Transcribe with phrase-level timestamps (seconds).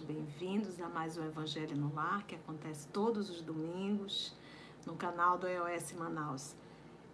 [0.00, 4.34] todos bem-vindos a mais um Evangelho no Lar, que acontece todos os domingos
[4.86, 6.54] no canal do EOS Manaus.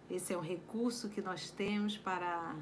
[0.09, 2.55] Esse é um recurso que nós temos para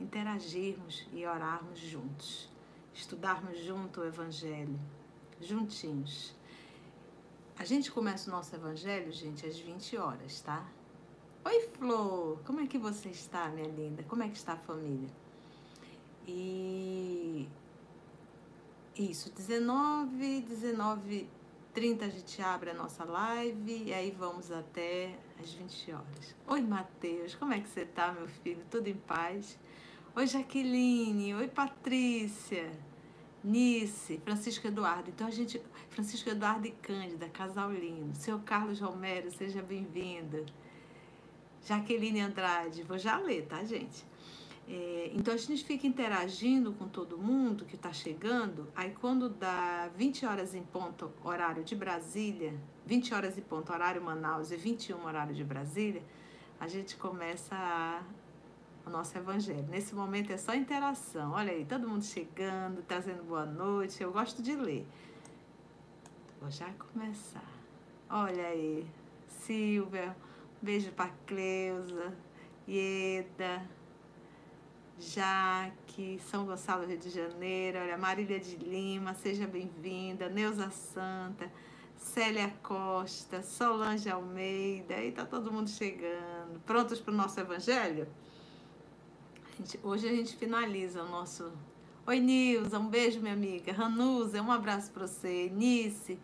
[0.00, 2.48] interagirmos e orarmos juntos,
[2.92, 4.78] estudarmos junto o Evangelho,
[5.40, 6.34] juntinhos.
[7.58, 10.66] A gente começa o nosso Evangelho, gente, às 20 horas, tá?
[11.44, 12.40] Oi, Flor!
[12.44, 14.02] Como é que você está, minha linda?
[14.04, 15.10] Como é que está a família?
[16.26, 17.48] E
[18.96, 21.28] isso, 19, 19,
[21.72, 26.36] 30 a gente abre a nossa live e aí vamos até às 20 horas.
[26.46, 28.64] Oi, Matheus, como é que você tá, meu filho?
[28.70, 29.58] Tudo em paz?
[30.14, 31.34] Oi, Jaqueline.
[31.34, 32.70] Oi, Patrícia.
[33.42, 35.10] Nice, Francisco Eduardo.
[35.10, 38.16] Então a gente, Francisco Eduardo e Cândida, casal lindo.
[38.16, 40.46] Seu Carlos Romero, seja bem-vindo.
[41.66, 44.06] Jaqueline Andrade, vou já ler, tá, gente?
[44.66, 48.68] É, então a gente fica interagindo com todo mundo que está chegando.
[48.74, 52.54] Aí quando dá 20 horas em ponto, horário de Brasília,
[52.86, 56.02] 20 horas em ponto, horário Manaus e 21 horário de Brasília,
[56.58, 58.02] a gente começa a,
[58.86, 59.66] o nosso evangelho.
[59.68, 61.32] Nesse momento é só interação.
[61.32, 64.02] Olha aí, todo mundo chegando, trazendo boa noite.
[64.02, 64.86] Eu gosto de ler.
[66.40, 67.50] Vou já começar.
[68.08, 68.86] Olha aí,
[69.28, 70.16] Silvia,
[70.62, 72.14] beijo para Cleusa,
[72.66, 73.62] Ieda.
[74.98, 81.50] Jaque, São Gonçalo, Rio de Janeiro, olha, Marília de Lima, seja bem-vinda, Neuza Santa,
[81.96, 86.60] Célia Costa, Solange Almeida, aí tá todo mundo chegando.
[86.64, 88.06] Prontos para o nosso evangelho?
[89.52, 91.52] A gente, hoje a gente finaliza o nosso.
[92.06, 93.72] Oi, Nilza, um beijo, minha amiga.
[93.72, 95.50] Ranuza, um abraço para você.
[95.52, 96.18] Nice,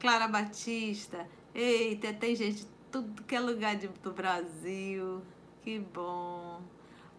[0.00, 1.28] Clara Batista.
[1.54, 5.22] Eita, tem gente tudo que é lugar de, do Brasil.
[5.62, 6.62] Que bom.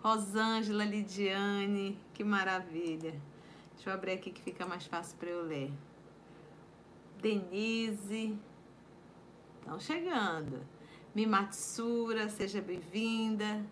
[0.07, 3.13] Rosângela Lidiane, que maravilha.
[3.73, 5.69] Deixa eu abrir aqui que fica mais fácil para eu ler.
[7.21, 8.39] Denise,
[9.59, 10.65] estão chegando.
[11.13, 13.65] Mimatsura, seja bem-vinda.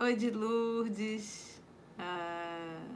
[0.00, 1.60] Oi, de Lourdes.
[1.98, 2.86] Ah,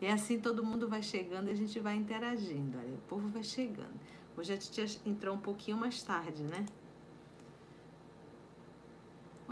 [0.00, 2.78] e assim todo mundo vai chegando e a gente vai interagindo.
[2.78, 4.00] Olha, o povo vai chegando.
[4.34, 6.64] Hoje a gente entrou um pouquinho mais tarde, né?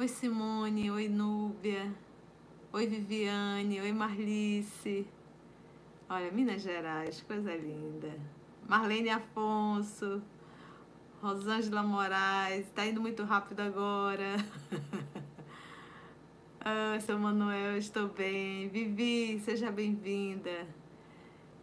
[0.01, 1.95] Oi Simone, oi Núbia,
[2.73, 5.07] oi Viviane, oi Marlice.
[6.09, 8.09] Olha, Minas Gerais, coisa linda.
[8.67, 10.23] Marlene Afonso,
[11.21, 14.37] Rosângela Moraes, tá indo muito rápido agora.
[16.65, 18.71] ah, seu Manuel, estou bem.
[18.71, 20.67] Vivi, seja bem-vinda.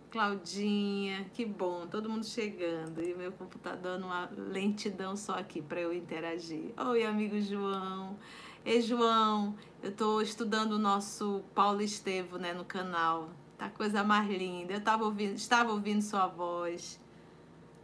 [0.10, 3.04] Claudinha, que bom, todo mundo chegando.
[3.04, 6.72] E meu computador numa lentidão só aqui para eu interagir.
[6.78, 8.18] Oi, amigo João.
[8.64, 13.30] Ei, João, eu estou estudando o nosso Paulo Estevo, né, no canal.
[13.58, 14.74] Tá coisa mais linda.
[14.74, 17.00] Eu tava ouvindo, estava ouvindo sua voz.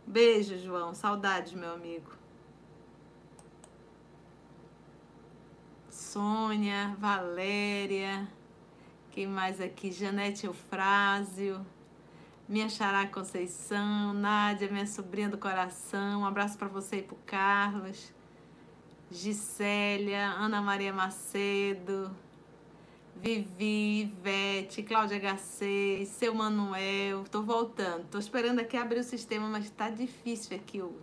[0.07, 0.93] Beijo, João.
[0.93, 2.11] Saudades, meu amigo.
[5.89, 8.27] Sônia, Valéria.
[9.11, 9.91] Quem mais aqui?
[9.91, 11.65] Janete Eufrásio
[12.53, 18.13] minha Xará Conceição, Nádia, minha sobrinha do coração, um abraço para você e para Carlos,
[19.09, 22.15] Gisélia, Ana Maria Macedo,
[23.15, 29.67] Vivi, Ivete, Cláudia H6, seu Manuel, tô voltando, tô esperando aqui abrir o sistema, mas
[29.71, 30.95] tá difícil aqui o,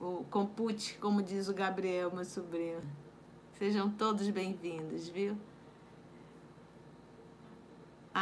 [0.00, 2.82] o compute, como diz o Gabriel, meu sobrinho.
[3.60, 5.36] Sejam todos bem-vindos, viu?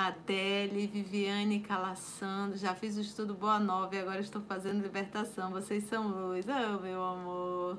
[0.05, 5.51] Adele, Viviane Calassando, já fiz o estudo Boa Nova e agora estou fazendo libertação.
[5.51, 6.45] Vocês são luz.
[6.47, 7.79] Oh, meu amor.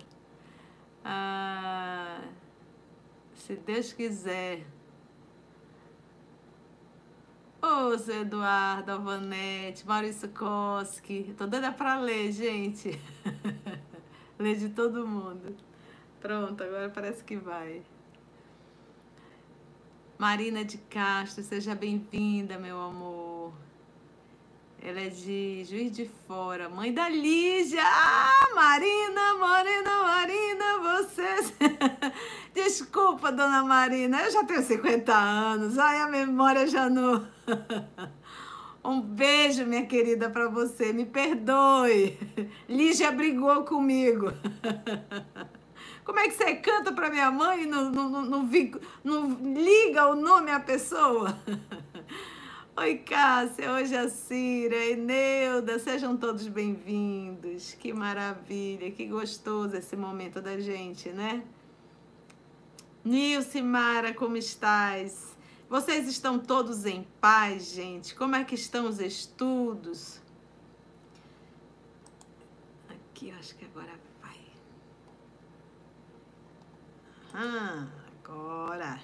[1.05, 2.19] Ah,
[3.35, 4.65] se Deus quiser.
[7.61, 11.35] Ô, oh, Zé Eduardo, Alvanete, Maurício Koski.
[11.37, 12.99] Tô doida pra ler, gente.
[14.39, 15.55] ler de todo mundo.
[16.19, 17.83] Pronto, agora parece que vai.
[20.17, 23.53] Marina de Castro, seja bem-vinda, meu amor.
[24.81, 27.83] Ela é de Juiz de Fora, mãe da Lígia.
[27.83, 31.53] Ah, Marina, Marina, Marina, você.
[32.51, 35.77] Desculpa, dona Marina, eu já tenho 50 anos.
[35.77, 37.27] Ai, a memória já não.
[38.83, 40.93] Um beijo, minha querida, para você.
[40.93, 42.17] Me perdoe.
[42.69, 44.31] Lígia brigou comigo.
[46.07, 48.49] Como é que você canta para minha mãe e não, não, não, não,
[49.03, 51.37] não liga o nome à pessoa?
[52.77, 57.73] Oi, Cássia, oi, Jacira, Eneuda, sejam todos bem-vindos.
[57.73, 61.43] Que maravilha, que gostoso esse momento da gente, né?
[63.03, 65.35] Nilce Mara, como estás?
[65.69, 68.15] Vocês estão todos em paz, gente?
[68.15, 70.21] Como é que estão os estudos?
[72.87, 74.07] Aqui, acho que agora vai.
[77.39, 77.87] Ah,
[78.23, 78.99] agora.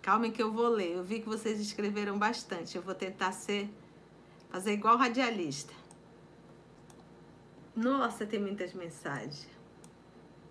[0.00, 0.92] Calma que eu vou ler.
[0.92, 2.76] Eu vi que vocês escreveram bastante.
[2.76, 3.68] Eu vou tentar ser
[4.48, 5.74] fazer igual radialista.
[7.74, 9.48] Nossa, tem muitas mensagens.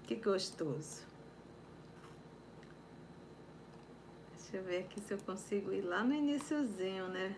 [0.03, 1.05] Que gostoso.
[4.37, 7.35] Deixa eu ver aqui se eu consigo ir lá no iníciozinho, né?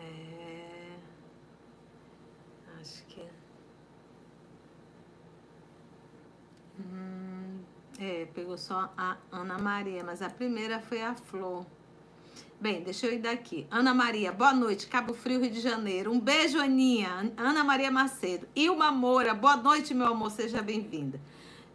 [0.00, 0.42] É.
[2.80, 3.24] Acho que.
[6.80, 7.60] Hum,
[8.00, 11.64] é, pegou só a Ana Maria, mas a primeira foi a Flor.
[12.60, 13.68] Bem, deixa eu ir daqui.
[13.70, 16.10] Ana Maria, boa noite, Cabo Frio, Rio de Janeiro.
[16.10, 17.32] Um beijo, Aninha.
[17.36, 18.48] Ana Maria Macedo.
[18.56, 21.20] Ilma Moura, boa noite, meu amor, seja bem-vinda.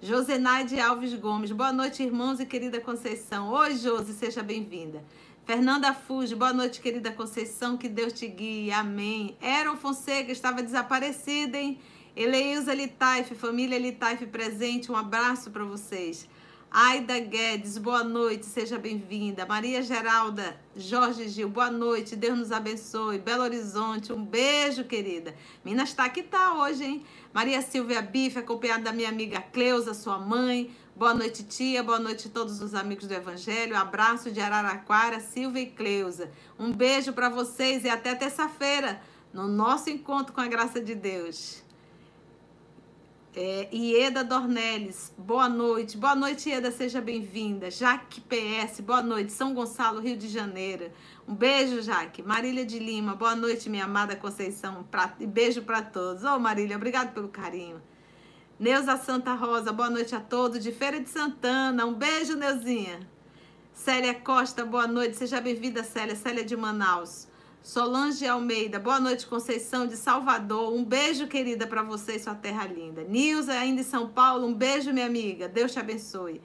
[0.01, 3.47] Josenaide Alves Gomes, boa noite, irmãos e querida Conceição.
[3.49, 5.01] Oi, Josi, seja bem-vinda.
[5.45, 9.37] Fernanda Fuji, boa noite, querida Conceição, que Deus te guie, amém.
[9.41, 11.79] Eron Fonseca, estava desaparecida, hein?
[12.13, 16.27] Eleilza Litaif, família Litaif presente, um abraço para vocês.
[16.69, 19.45] Aida Guedes, boa noite, seja bem-vinda.
[19.45, 23.17] Maria Geralda, Jorge Gil, boa noite, Deus nos abençoe.
[23.17, 25.33] Belo Horizonte, um beijo, querida.
[25.63, 27.05] Minas está aqui, tá hoje, hein?
[27.33, 30.69] Maria Silvia Bife, acompanhada da minha amiga Cleusa, sua mãe.
[30.93, 31.81] Boa noite, tia.
[31.81, 33.77] Boa noite a todos os amigos do Evangelho.
[33.77, 36.29] Abraço de Araraquara, Silvia e Cleusa.
[36.59, 39.01] Um beijo para vocês e até terça-feira,
[39.33, 41.65] no nosso encontro com a graça de Deus.
[43.39, 45.95] É, Ieda Dornelles, boa noite.
[45.95, 47.69] Boa noite, Ieda, seja bem-vinda.
[47.69, 49.31] Jaque PS, boa noite.
[49.31, 50.89] São Gonçalo, Rio de Janeiro.
[51.27, 52.23] Um beijo, Jaque.
[52.23, 54.83] Marília de Lima, boa noite, minha amada Conceição.
[54.89, 56.23] Pra, beijo para todos.
[56.23, 57.79] Ô, oh, Marília, obrigado pelo carinho.
[58.59, 60.63] Neuza Santa Rosa, boa noite a todos.
[60.63, 63.07] De Feira de Santana, um beijo, Neuzinha.
[63.71, 65.15] Célia Costa, boa noite.
[65.15, 66.15] Seja bem-vinda, Célia.
[66.15, 67.27] Célia de Manaus.
[67.67, 70.73] Solange Almeida, boa noite, Conceição de Salvador.
[70.73, 73.03] Um beijo, querida, para você e sua terra linda.
[73.03, 75.49] Nilza, ainda em São Paulo, um beijo, minha amiga.
[75.49, 76.41] Deus te abençoe.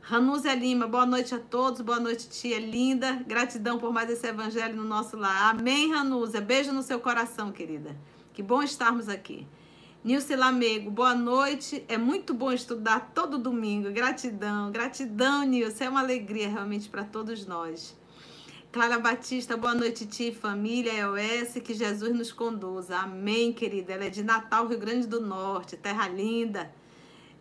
[0.00, 3.12] Ranúzia Lima, boa noite a todos, boa noite, tia linda.
[3.28, 5.54] Gratidão por mais esse evangelho no nosso lar.
[5.54, 6.40] Amém, Ranúzia.
[6.40, 7.96] Beijo no seu coração, querida.
[8.32, 9.46] Que bom estarmos aqui.
[10.02, 11.84] Nilce Lamego, boa noite.
[11.86, 13.92] É muito bom estudar todo domingo.
[13.92, 15.84] Gratidão, gratidão, Nilce.
[15.84, 17.96] É uma alegria realmente para todos nós.
[18.72, 22.98] Clara Batista, boa noite, tia família EOS, que Jesus nos conduza.
[22.98, 23.94] Amém, querida.
[23.94, 26.70] Ela é de Natal, Rio Grande do Norte, terra linda.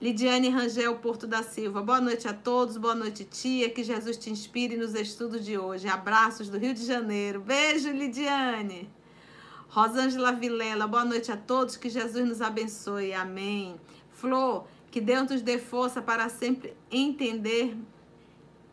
[0.01, 3.69] Lidiane Rangel, Porto da Silva, boa noite a todos, boa noite, tia.
[3.69, 5.89] Que Jesus te inspire nos estudos de hoje.
[5.89, 7.41] Abraços do Rio de Janeiro.
[7.41, 8.89] Beijo, Lidiane.
[9.67, 13.13] Rosângela Vilela, boa noite a todos, que Jesus nos abençoe.
[13.13, 13.75] Amém.
[14.11, 17.75] Flor, que Deus nos dê força para sempre entender,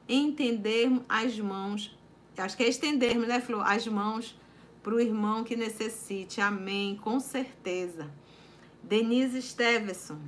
[0.09, 1.97] entender as mãos
[2.37, 4.39] Acho que é estendermos, né, Flor, as mãos
[4.83, 6.41] para o irmão que necessite.
[6.41, 8.11] Amém, com certeza.
[8.83, 10.19] Denise Stevenson.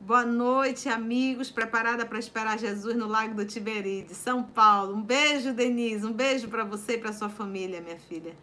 [0.00, 1.50] Boa noite, amigos.
[1.50, 4.94] Preparada para esperar Jesus no Lago do Tiberíades, São Paulo.
[4.94, 6.06] Um beijo, Denise.
[6.06, 8.36] Um beijo para você e para sua família, minha filha.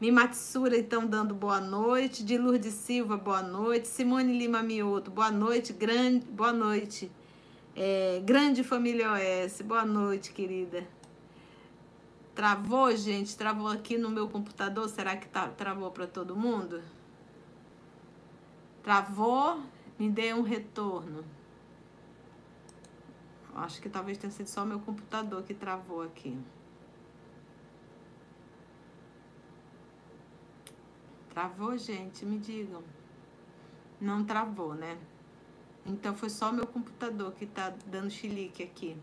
[0.00, 2.24] Mimatsura, então, dando boa noite.
[2.24, 3.88] De Lourdes Silva, boa noite.
[3.88, 5.72] Simone Lima Mioto, boa noite.
[5.72, 7.10] Grande, boa noite.
[7.76, 10.86] É, grande família OS, boa noite, querida.
[12.34, 13.36] Travou, gente?
[13.36, 14.88] Travou aqui no meu computador?
[14.88, 16.82] Será que tá, travou para todo mundo?
[18.82, 19.60] Travou?
[19.98, 21.24] Me dê um retorno.
[23.54, 26.38] Acho que talvez tenha sido só meu computador que travou aqui.
[31.28, 32.24] Travou, gente?
[32.24, 32.82] Me digam.
[34.00, 34.98] Não travou, né?
[35.84, 38.96] Então foi só meu computador que tá dando chilique aqui.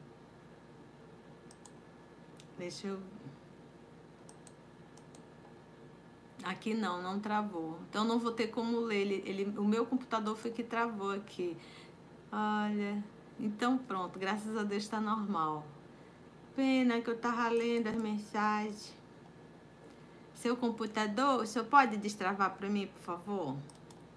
[2.60, 3.00] Deixa eu
[6.44, 7.80] Aqui não, não travou.
[7.90, 9.02] Então não vou ter como ler.
[9.02, 11.58] Ele, ele, o meu computador foi que travou aqui.
[12.32, 13.02] Olha.
[13.40, 15.66] Então pronto, graças a Deus está normal.
[16.56, 18.94] Pena que eu tava lendo as mensagens.
[20.34, 23.58] Seu computador, o senhor pode destravar para mim, por favor?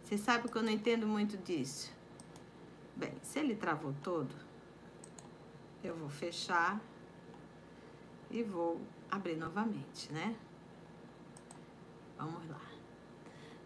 [0.02, 1.92] Você sabe que eu não entendo muito disso.
[2.96, 4.34] Bem, se ele travou todo,
[5.82, 6.80] eu vou fechar
[8.32, 10.34] e vou abrir novamente, né?
[12.18, 12.60] Vamos lá.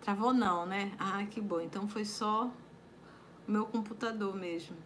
[0.01, 0.93] Travou não, né?
[0.99, 1.61] Ah, que bom.
[1.61, 2.51] Então foi só
[3.47, 4.77] o meu computador mesmo.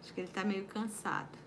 [0.00, 1.38] Acho que ele tá meio cansado.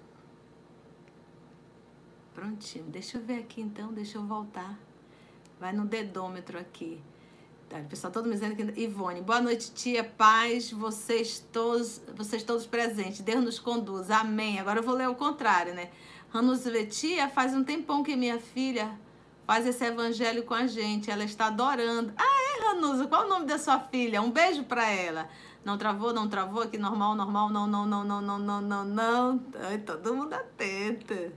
[2.34, 2.86] Prontinho.
[2.86, 4.78] Deixa eu ver aqui então, deixa eu voltar.
[5.60, 7.02] Vai no dedômetro aqui.
[7.70, 12.42] Tá, o pessoal todo me dizendo que Ivone, boa noite, tia, paz, vocês todos, vocês
[12.44, 13.20] todos presentes.
[13.22, 14.10] Deus nos conduz.
[14.10, 14.60] Amém.
[14.60, 15.92] Agora eu vou ler o contrário, né?
[16.30, 18.92] Ranusa tia, faz um tempão que minha filha
[19.46, 21.10] faz esse evangelho com a gente.
[21.10, 22.14] Ela está adorando.
[22.18, 23.08] Ah, é, Ranusa?
[23.08, 24.22] Qual o nome da sua filha?
[24.22, 25.30] Um beijo para ela.
[25.64, 29.44] Não travou, não travou, aqui normal, normal, não, não, não, não, não, não, não, não.
[29.60, 31.14] Ai, todo mundo atento.
[31.14, 31.34] Deixa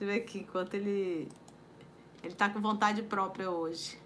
[0.00, 1.28] eu ver aqui, enquanto ele.
[2.22, 3.98] Ele tá com vontade própria hoje.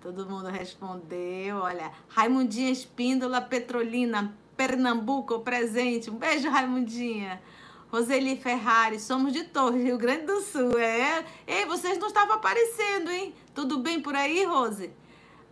[0.00, 1.58] Todo mundo respondeu.
[1.58, 6.10] Olha, Raimundinha Espíndola Petrolina, Pernambuco, presente.
[6.10, 7.42] Um beijo, Raimundinha.
[7.92, 10.78] Roseli Ferrari, somos de Torres, Rio Grande do Sul.
[10.78, 11.22] É.
[11.46, 13.34] Ei, vocês não estavam aparecendo, hein?
[13.54, 14.90] Tudo bem por aí, Rose?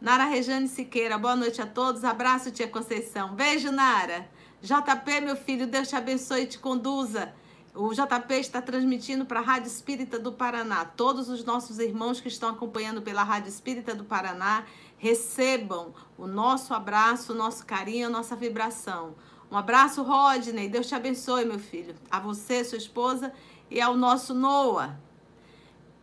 [0.00, 2.02] Nara Rejane Siqueira, boa noite a todos.
[2.02, 3.34] Abraço, tia Conceição.
[3.34, 4.26] Beijo, Nara.
[4.62, 7.30] JP, meu filho, Deus te abençoe e te conduza.
[7.74, 10.86] O JP está transmitindo para a Rádio Espírita do Paraná.
[10.86, 14.64] Todos os nossos irmãos que estão acompanhando pela Rádio Espírita do Paraná
[14.96, 19.14] recebam o nosso abraço, o nosso carinho, a nossa vibração.
[19.50, 20.68] Um abraço, Rodney.
[20.68, 21.94] Deus te abençoe, meu filho.
[22.10, 23.32] A você, sua esposa
[23.70, 24.98] e ao nosso Noah.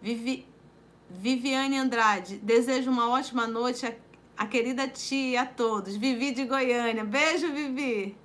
[0.02, 0.46] Vivi,
[1.10, 2.38] Viviane Andrade.
[2.38, 3.86] Desejo uma ótima noite
[4.38, 5.96] a querida tia e a todos.
[5.96, 7.04] Vivi de Goiânia.
[7.04, 8.16] Beijo, Vivi.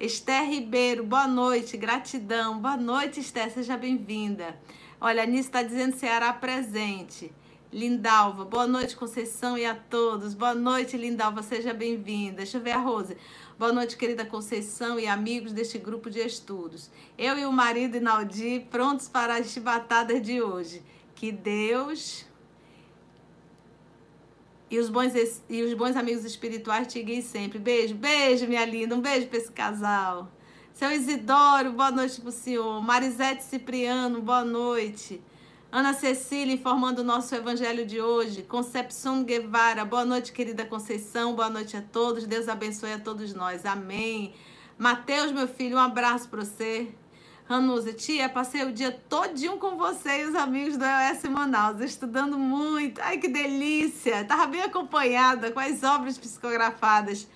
[0.00, 2.58] Esther Ribeiro, boa noite, gratidão.
[2.60, 4.56] Boa noite, Esther, seja bem-vinda.
[5.00, 7.32] Olha, a está dizendo Ceará presente.
[7.72, 10.34] Lindalva, boa noite, Conceição e a todos.
[10.34, 12.36] Boa noite, Lindalva, seja bem-vinda.
[12.36, 13.16] Deixa eu ver a Rose.
[13.58, 16.88] Boa noite, querida Conceição e amigos deste grupo de estudos.
[17.18, 20.80] Eu e o marido Inaldi prontos para as chibatadas de hoje.
[21.16, 22.24] Que Deus
[24.70, 25.12] e os bons,
[25.50, 27.58] e os bons amigos espirituais te guiem sempre.
[27.58, 28.94] Beijo, beijo, minha linda.
[28.94, 30.30] Um beijo para esse casal.
[30.72, 32.80] Seu Isidoro, boa noite para o senhor.
[32.80, 35.20] Marisete Cipriano, boa noite.
[35.70, 38.42] Ana Cecília informando o nosso evangelho de hoje.
[38.42, 42.26] Concepção Guevara, boa noite, querida Conceição, boa noite a todos.
[42.26, 43.66] Deus abençoe a todos nós.
[43.66, 44.32] Amém.
[44.78, 46.88] Mateus, meu filho, um abraço para você.
[47.44, 52.38] Ranusa, tia, passei o dia todinho com você e os amigos do EOS Manaus, estudando
[52.38, 53.02] muito.
[53.02, 54.22] Ai, que delícia!
[54.22, 57.28] Estava bem acompanhada com as obras psicografadas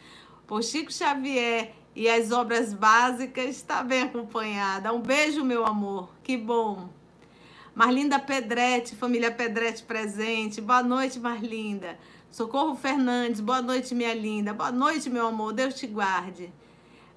[0.47, 3.51] por Chico Xavier e as obras básicas.
[3.51, 4.91] Está bem acompanhada.
[4.91, 6.09] Um beijo, meu amor.
[6.23, 7.02] Que bom.
[7.75, 10.61] Marlinda Pedretti, família Pedretti presente.
[10.61, 11.99] Boa noite, Marlinda.
[12.31, 14.53] Socorro Fernandes, boa noite, minha linda.
[14.53, 15.55] Boa noite, meu amor.
[15.55, 16.53] Deus te guarde.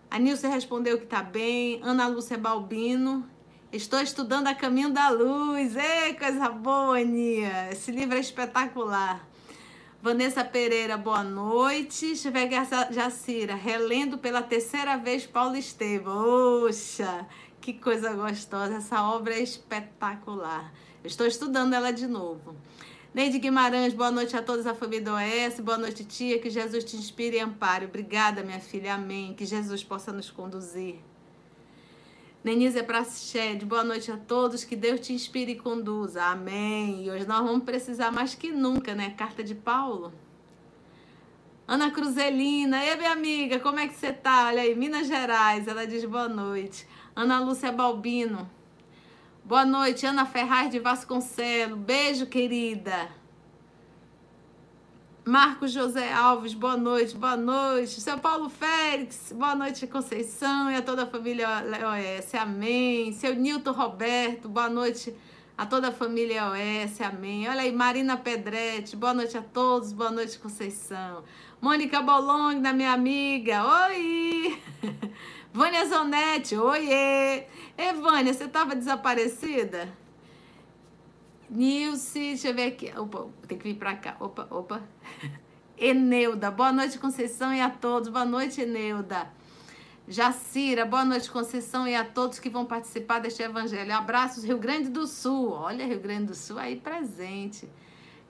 [0.09, 1.81] A Nilce respondeu que está bem.
[1.83, 3.29] Ana Lúcia Balbino.
[3.69, 5.75] Estou estudando a Caminho da Luz.
[5.75, 7.67] Ei, coisa boa, Aninha.
[7.73, 9.27] Esse livro é espetacular.
[10.01, 12.13] Vanessa Pereira, boa noite.
[12.13, 16.63] Aqui Jacira, relendo pela terceira vez Paulo Estevam.
[16.63, 17.27] Oxa!
[17.65, 20.71] Que coisa gostosa, essa obra é espetacular.
[21.03, 22.55] Eu estou estudando ela de novo.
[23.11, 25.59] Neide Guimarães, boa noite a todos a família do OS.
[25.61, 26.37] Boa noite, tia.
[26.37, 27.85] Que Jesus te inspire e ampare.
[27.85, 28.93] Obrigada, minha filha.
[28.93, 29.33] Amém.
[29.33, 30.97] Que Jesus possa nos conduzir.
[32.43, 34.63] Denise Prached, boa noite a todos.
[34.63, 36.23] Que Deus te inspire e conduza.
[36.23, 37.03] Amém.
[37.03, 39.15] E hoje nós vamos precisar mais que nunca, né?
[39.17, 40.13] Carta de Paulo.
[41.67, 44.49] Ana Cruzelina, e minha amiga, como é que você tá?
[44.49, 46.85] Olha aí, Minas Gerais, ela diz boa noite.
[47.15, 48.49] Ana Lúcia Balbino.
[49.41, 51.77] Boa noite, Ana Ferraz de Vasconcelo.
[51.77, 53.09] Beijo, querida.
[55.23, 58.01] Marcos José Alves, boa noite, boa noite.
[58.01, 63.13] Seu Paulo Félix, boa noite, Conceição e a toda a família OS, amém.
[63.13, 65.15] Seu Nilton Roberto, boa noite
[65.57, 67.47] a toda a família OS, amém.
[67.47, 71.23] Olha aí, Marina Pedretti, boa noite a todos, boa noite, Conceição.
[71.61, 74.61] Mônica Bolong, minha amiga, oi!
[75.55, 77.45] Vânia Zonetti, oiê!
[77.77, 79.87] Ei, Vânia, você estava desaparecida?
[81.49, 82.91] Nilce, deixa eu ver aqui.
[82.99, 84.17] Opa, tem que vir para cá.
[84.19, 84.83] Opa, opa.
[85.79, 88.09] Eneuda, boa noite, Conceição, e a todos.
[88.09, 89.29] Boa noite, Eneuda.
[90.05, 93.93] Jacira, boa noite, Conceição, e a todos que vão participar deste evangelho.
[93.93, 95.51] Abraços, Rio Grande do Sul.
[95.51, 97.65] Olha, Rio Grande do Sul aí presente.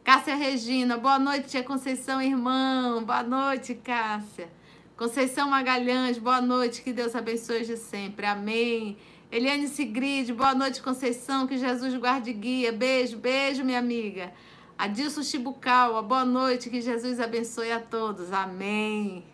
[0.04, 3.04] Cássia Regina, boa noite, tia Conceição, irmão.
[3.04, 4.48] Boa noite, Cássia.
[4.98, 8.26] Conceição Magalhães, boa noite, que Deus abençoe de sempre.
[8.26, 8.96] Amém.
[9.30, 12.72] Eliane Sigrid, boa noite, Conceição, que Jesus guarde e guia.
[12.72, 14.32] Beijo, beijo, minha amiga.
[14.78, 18.32] Adilson Chibucaua, boa noite, que Jesus abençoe a todos.
[18.32, 19.26] Amém.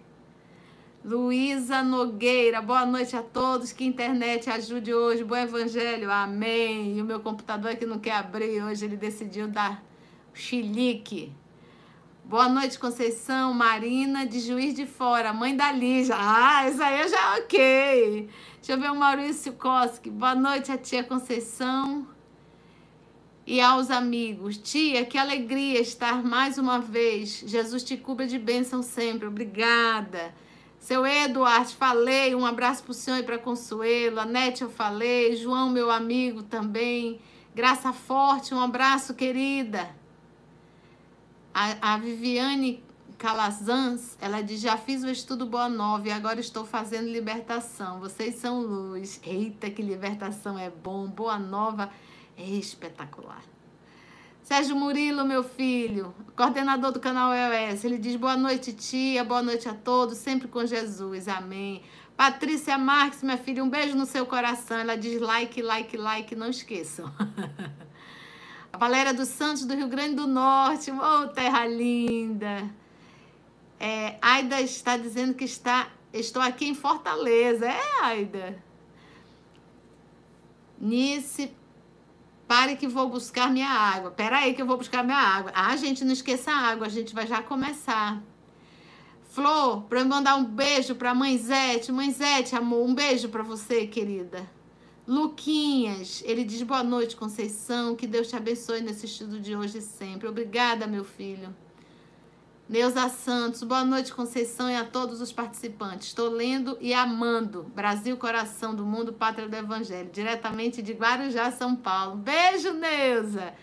[1.06, 3.72] Luísa Nogueira, boa noite a todos.
[3.72, 5.24] Que internet ajude hoje.
[5.24, 6.10] Bom evangelho.
[6.10, 6.98] Amém.
[6.98, 9.84] E o meu computador é que não quer abrir hoje, ele decidiu dar
[10.34, 11.32] chilique.
[12.32, 13.54] Boa noite, Conceição.
[13.54, 16.16] Marina, de Juiz de Fora, mãe da Lígia.
[16.18, 18.30] Ah, isso aí já é ok.
[18.56, 20.10] Deixa eu ver o Maurício Koski.
[20.10, 22.08] Boa noite, a tia Conceição.
[23.46, 27.44] E aos amigos, tia, que alegria estar mais uma vez.
[27.46, 29.28] Jesus te cubra de bênção sempre.
[29.28, 30.34] Obrigada.
[30.80, 32.34] Seu Eduardo, falei.
[32.34, 34.22] Um abraço para o senhor e para Consuelo.
[34.22, 35.36] A Nete, eu falei.
[35.36, 37.20] João, meu amigo também.
[37.54, 40.00] Graça Forte, um abraço, querida.
[41.54, 42.84] A, a Viviane
[43.18, 48.00] Calazans, ela diz: Já fiz o estudo Boa Nova e agora estou fazendo libertação.
[48.00, 49.20] Vocês são luz.
[49.24, 51.08] Eita, que libertação é bom.
[51.08, 51.90] Boa Nova
[52.38, 53.44] é espetacular.
[54.42, 59.70] Sérgio Murilo, meu filho, coordenador do canal EOS, ele diz: Boa noite, tia, boa noite
[59.70, 61.84] a todos, sempre com Jesus, amém.
[62.18, 64.78] Patrícia Marques, minha filha, um beijo no seu coração.
[64.78, 67.12] Ela diz like, like, like, não esqueçam.
[68.82, 72.68] a Valéria dos Santos, do Rio Grande do Norte, oh, terra linda.
[73.80, 77.68] É, Aida está dizendo que está, estou aqui em Fortaleza.
[77.68, 78.64] É, Aida.
[80.80, 81.54] Nice,
[82.48, 84.10] pare que vou buscar minha água.
[84.10, 85.52] Pera aí que eu vou buscar minha água.
[85.54, 88.20] Ah, gente, não esqueça a água, a gente vai já começar.
[89.30, 91.92] Flor, para eu mandar um beijo para mãe Zete.
[91.92, 94.50] Mãe Zete, amor, um beijo para você, querida.
[95.12, 97.98] Luquinhas, ele diz boa noite, Conceição.
[97.98, 100.26] Que Deus te abençoe nesse estudo de hoje e sempre.
[100.26, 101.54] Obrigada, meu filho.
[102.70, 106.08] Neuza Santos, boa noite, Conceição, e a todos os participantes.
[106.08, 111.76] Estou lendo e amando Brasil, Coração do Mundo, Pátria do Evangelho, diretamente de Guarujá, São
[111.76, 112.16] Paulo.
[112.16, 113.54] Beijo, Neuza!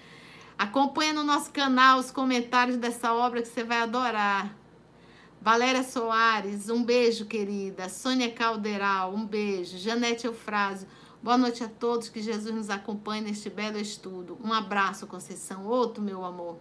[0.58, 4.54] Acompanha no nosso canal os comentários dessa obra que você vai adorar.
[5.40, 7.88] Valéria Soares, um beijo, querida.
[7.88, 9.78] Sônia Calderal, um beijo.
[9.78, 10.86] Janete Eufrásio,
[11.22, 12.08] boa noite a todos.
[12.08, 14.38] Que Jesus nos acompanhe neste belo estudo.
[14.42, 15.66] Um abraço, Conceição.
[15.66, 16.58] Outro, meu amor.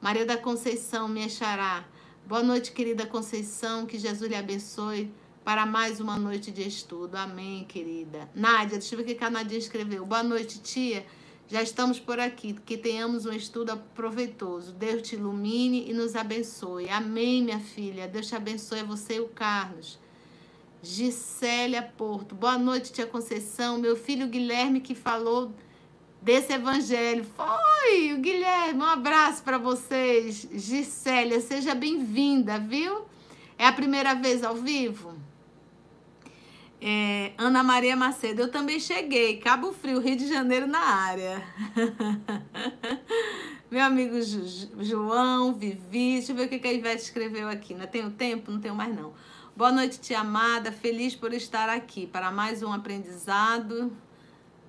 [0.00, 1.84] Maria da Conceição, minha xará.
[2.26, 3.86] Boa noite, querida Conceição.
[3.86, 5.12] Que Jesus lhe abençoe
[5.44, 7.16] para mais uma noite de estudo.
[7.16, 8.28] Amém, querida.
[8.34, 10.04] Nádia, deixa eu ver o que a Nádia escreveu.
[10.04, 11.06] Boa noite, tia.
[11.48, 12.52] Já estamos por aqui.
[12.66, 14.72] Que tenhamos um estudo proveitoso.
[14.72, 16.90] Deus te ilumine e nos abençoe.
[16.90, 18.06] Amém, minha filha.
[18.06, 19.98] Deus te abençoe, você e o Carlos.
[20.82, 22.34] Gisélia Porto.
[22.34, 23.78] Boa noite, tia Conceição.
[23.78, 25.52] Meu filho Guilherme que falou
[26.22, 27.24] desse evangelho.
[27.24, 30.48] Foi, o Guilherme, um abraço para vocês.
[30.52, 33.02] Gisélia, seja bem-vinda, viu?
[33.58, 35.14] É a primeira vez ao vivo?
[36.80, 39.38] É, Ana Maria Macedo, eu também cheguei.
[39.38, 41.42] Cabo Frio, Rio de Janeiro na área.
[43.68, 44.16] Meu amigo
[44.80, 47.74] João, Vivi, deixa eu ver o que a Ivete escreveu aqui.
[47.74, 48.52] Não tenho tempo?
[48.52, 49.12] Não tenho mais não.
[49.58, 50.70] Boa noite, tia amada.
[50.70, 53.90] Feliz por estar aqui para mais um aprendizado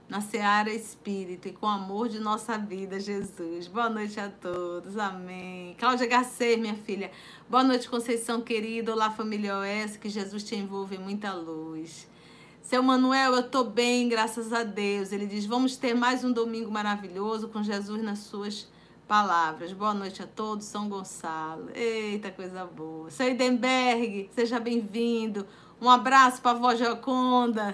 [0.10, 3.68] na Seara Espírito e com o amor de nossa vida, Jesus.
[3.68, 5.76] Boa noite a todos, amém.
[5.78, 7.12] Cláudia Garcês, minha filha.
[7.48, 8.92] Boa noite, Conceição querida.
[8.92, 12.10] Olá, família OS, que Jesus te envolva em muita luz.
[12.60, 15.12] Seu Manuel, eu tô bem, graças a Deus.
[15.12, 18.68] Ele diz: vamos ter mais um domingo maravilhoso com Jesus nas suas
[19.10, 19.74] palavras.
[19.74, 21.72] Boa noite a todos, São Gonçalo.
[21.74, 23.10] Eita, coisa boa.
[23.10, 25.48] Seu Idenberg, seja bem-vindo.
[25.82, 27.74] Um abraço para a avó Joconda.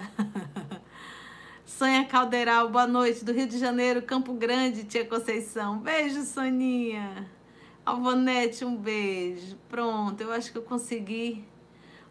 [1.66, 5.76] Sonha Calderal, boa noite, do Rio de Janeiro, Campo Grande, tia Conceição.
[5.76, 7.30] Beijo, Soninha.
[7.84, 9.58] Alvanete, um beijo.
[9.68, 11.44] Pronto, eu acho que eu consegui.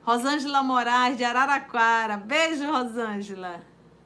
[0.04, 2.16] Rosângela Moraes, de Araraquara.
[2.18, 3.60] Beijo, Rosângela.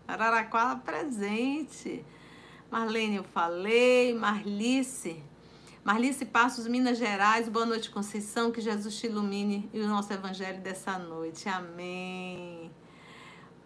[0.07, 2.05] Araraquara presente.
[2.71, 4.13] Marlene, eu falei.
[4.13, 5.23] Marlice.
[5.83, 7.49] Marlice Passos, Minas Gerais.
[7.49, 8.51] Boa noite, Conceição.
[8.51, 11.49] Que Jesus te ilumine e o nosso evangelho dessa noite.
[11.49, 12.69] Amém.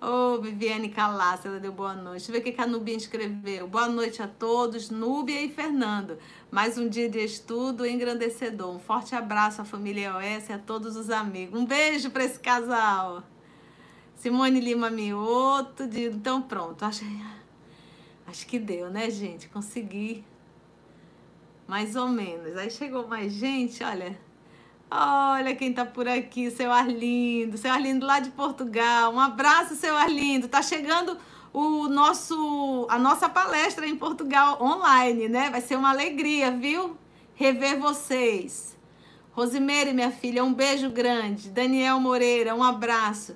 [0.01, 2.27] Ô, oh, Viviane Calaça, ela deu boa noite.
[2.27, 3.67] Deixa eu ver o que a Nubia escreveu.
[3.67, 6.17] Boa noite a todos, Núbia e Fernando.
[6.51, 8.73] Mais um dia de estudo engrandecedor.
[8.73, 11.59] Um forte abraço à família OS e a todos os amigos.
[11.59, 13.23] Um beijo para esse casal.
[14.15, 15.87] Simone Lima Mioto.
[15.87, 16.05] De...
[16.05, 16.83] Então, pronto.
[16.83, 17.05] Acho...
[18.27, 19.47] Acho que deu, né, gente?
[19.49, 20.23] Consegui.
[21.67, 22.57] Mais ou menos.
[22.57, 24.17] Aí chegou mais gente, olha.
[24.89, 29.13] Olha quem tá por aqui, seu Arlindo, seu Arlindo lá de Portugal.
[29.13, 30.47] Um abraço, seu Arlindo.
[30.47, 31.17] Tá chegando
[31.51, 35.49] o nosso a nossa palestra em Portugal online, né?
[35.49, 36.97] Vai ser uma alegria, viu?
[37.35, 38.77] Rever vocês.
[39.31, 41.49] Rosimeire, minha filha, um beijo grande.
[41.49, 43.35] Daniel Moreira, um abraço.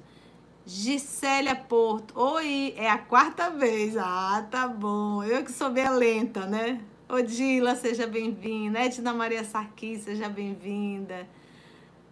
[0.67, 2.13] Gisélia Porto.
[2.19, 3.95] Oi, é a quarta vez.
[3.95, 5.23] Ah, tá bom.
[5.23, 6.82] Eu que sou bem lenta, né?
[7.08, 8.80] Odila, seja bem-vinda.
[8.80, 11.25] Edna Maria Sarquis, seja bem-vinda.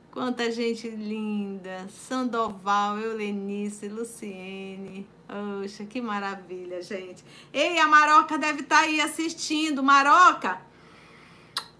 [0.09, 1.85] Quanta gente linda.
[1.89, 5.05] Sandoval, Eulenice, Luciene.
[5.27, 7.25] Poxa, que maravilha, gente.
[7.51, 9.83] Ei, a Maroca deve estar tá aí assistindo.
[9.83, 10.61] Maroca,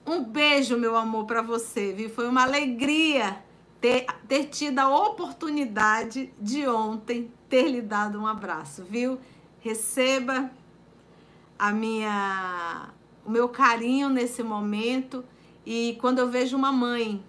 [0.05, 2.09] um beijo, meu amor, para você, viu?
[2.09, 3.41] Foi uma alegria
[3.79, 9.19] ter, ter tido a oportunidade de ontem ter lhe dado um abraço, viu?
[9.59, 10.51] Receba
[11.57, 12.89] a minha
[13.25, 15.25] o meu carinho nesse momento
[15.65, 17.23] e quando eu vejo uma mãe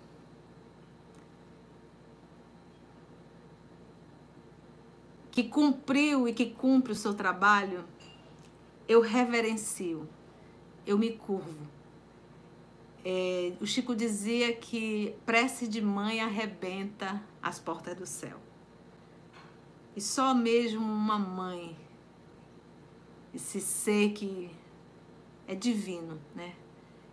[5.31, 7.85] que cumpriu e que cumpre o seu trabalho,
[8.89, 10.09] eu reverencio,
[10.87, 11.76] eu me curvo.
[13.09, 18.37] É, o Chico dizia que prece de mãe arrebenta as portas do céu.
[19.95, 21.77] E só mesmo uma mãe,
[23.33, 24.51] esse ser que
[25.47, 26.53] é divino, né?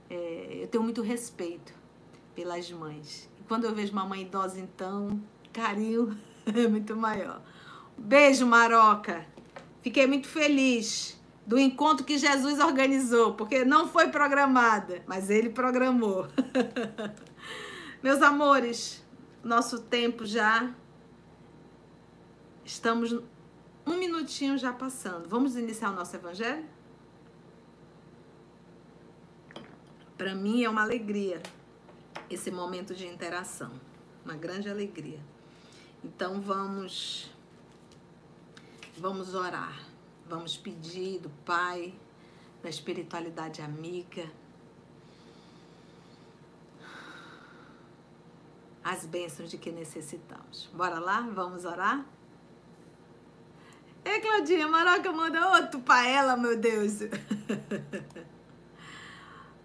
[0.10, 1.76] É, eu tenho muito respeito
[2.34, 3.30] pelas mães.
[3.40, 5.22] E quando eu vejo uma mãe idosa, então,
[5.54, 7.40] carinho é muito maior.
[7.96, 9.28] Beijo, Maroca.
[9.84, 16.28] Fiquei muito feliz do encontro que Jesus organizou, porque não foi programada, mas ele programou.
[18.02, 19.04] Meus amores,
[19.44, 20.74] nosso tempo já
[22.64, 23.12] estamos
[23.86, 25.28] um minutinho já passando.
[25.28, 26.66] Vamos iniciar o nosso evangelho?
[30.18, 31.42] Para mim é uma alegria
[32.30, 33.72] esse momento de interação,
[34.24, 35.20] uma grande alegria.
[36.04, 37.34] Então vamos
[38.96, 39.74] Vamos orar,
[40.28, 41.94] vamos pedir do Pai,
[42.62, 44.30] da espiritualidade amiga,
[48.84, 50.70] as bênçãos de que necessitamos.
[50.74, 51.22] Bora lá?
[51.22, 52.06] Vamos orar?
[54.04, 57.00] Ei, Claudinha, Maroca manda outro pra ela, meu Deus.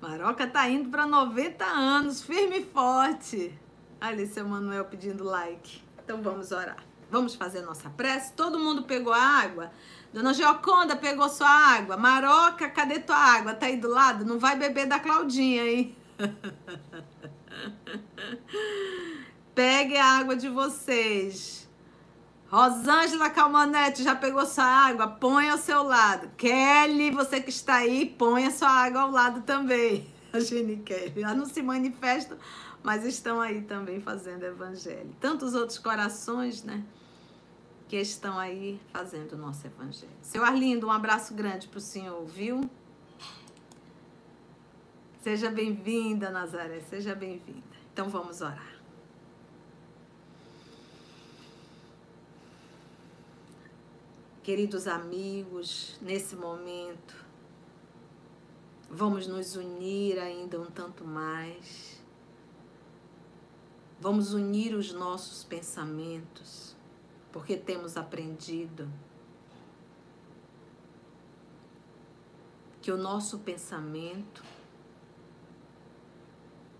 [0.00, 3.52] Maroca tá indo para 90 anos, firme e forte.
[4.00, 5.82] Ali, seu Manuel pedindo like.
[6.04, 6.87] Então vamos orar.
[7.10, 8.32] Vamos fazer nossa prece?
[8.34, 9.70] Todo mundo pegou a água?
[10.12, 11.96] Dona Gioconda pegou sua água.
[11.96, 13.54] Maroca, cadê tua água?
[13.54, 14.24] Tá aí do lado?
[14.24, 15.96] Não vai beber da Claudinha, hein?
[19.54, 21.68] Pegue a água de vocês.
[22.50, 25.06] Rosângela Calmanete já pegou sua água?
[25.06, 26.30] Põe ao seu lado.
[26.36, 30.06] Kelly, você que está aí, põe a sua água ao lado também.
[30.32, 31.22] A Gene Kelly.
[31.22, 32.38] Ela não se manifesta,
[32.82, 35.14] mas estão aí também fazendo evangelho.
[35.20, 36.82] Tantos outros corações, né?
[37.88, 40.12] Que estão aí fazendo o nosso evangelho.
[40.20, 42.68] Seu Arlindo, um abraço grande para o senhor, viu?
[45.22, 47.62] Seja bem-vinda, Nazaré, seja bem-vinda.
[47.92, 48.76] Então vamos orar.
[54.42, 57.14] Queridos amigos, nesse momento,
[58.90, 61.98] vamos nos unir ainda um tanto mais.
[63.98, 66.77] Vamos unir os nossos pensamentos
[67.32, 68.88] porque temos aprendido
[72.80, 74.42] que o nosso pensamento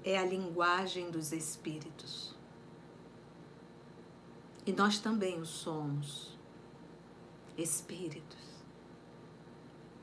[0.02, 2.34] é a linguagem dos espíritos.
[4.64, 6.38] E nós também o somos,
[7.56, 8.62] espíritos,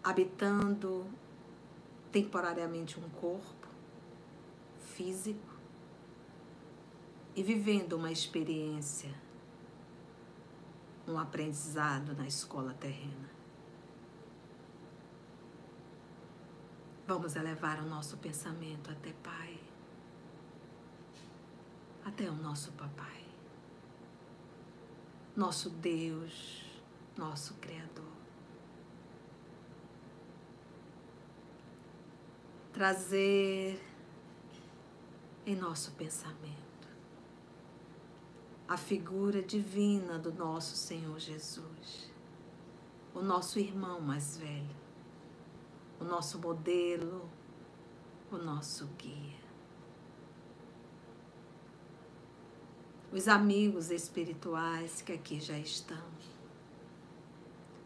[0.03, 1.08] habitando
[2.12, 3.67] temporariamente um corpo
[4.79, 5.55] físico
[7.36, 9.25] e vivendo uma experiência
[11.08, 13.30] um aprendizado na escola terrena.
[17.08, 19.60] Vamos elevar o nosso pensamento até Pai,
[22.04, 23.24] até o nosso Papai,
[25.36, 26.63] nosso Deus,
[27.15, 28.06] nosso Criador.
[32.74, 33.80] Trazer
[35.46, 36.64] em nosso pensamento
[38.67, 42.12] a figura divina do nosso Senhor Jesus,
[43.13, 44.75] o nosso irmão mais velho,
[45.99, 47.30] o nosso modelo,
[48.32, 49.45] o nosso guia.
[53.12, 56.10] Os amigos espirituais que aqui já estão,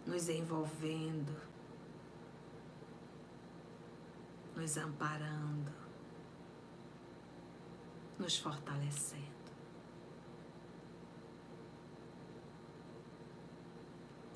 [0.07, 1.35] nos envolvendo,
[4.55, 5.71] nos amparando,
[8.17, 9.28] nos fortalecendo.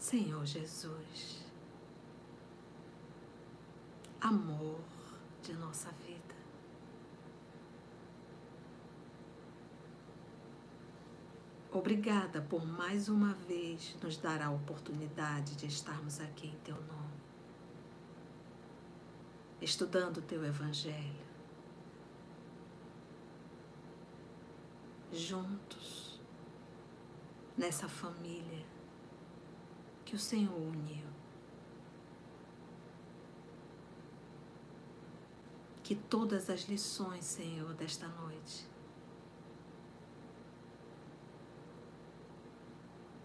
[0.03, 1.45] Senhor Jesus,
[4.19, 4.81] amor
[5.41, 6.35] de nossa vida.
[11.71, 17.21] Obrigada por mais uma vez nos dar a oportunidade de estarmos aqui em Teu nome,
[19.61, 21.25] estudando Teu Evangelho,
[25.13, 26.19] juntos,
[27.57, 28.72] nessa família
[30.13, 31.07] que o Senhor uniu.
[35.81, 38.67] Que todas as lições, Senhor, desta noite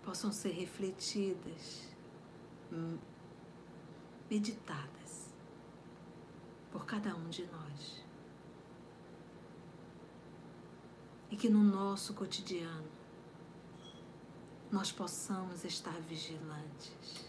[0.02, 1.94] possam ser refletidas
[4.30, 5.34] meditadas
[6.72, 8.02] por cada um de nós.
[11.30, 12.97] E que no nosso cotidiano
[14.70, 17.26] nós possamos estar vigilantes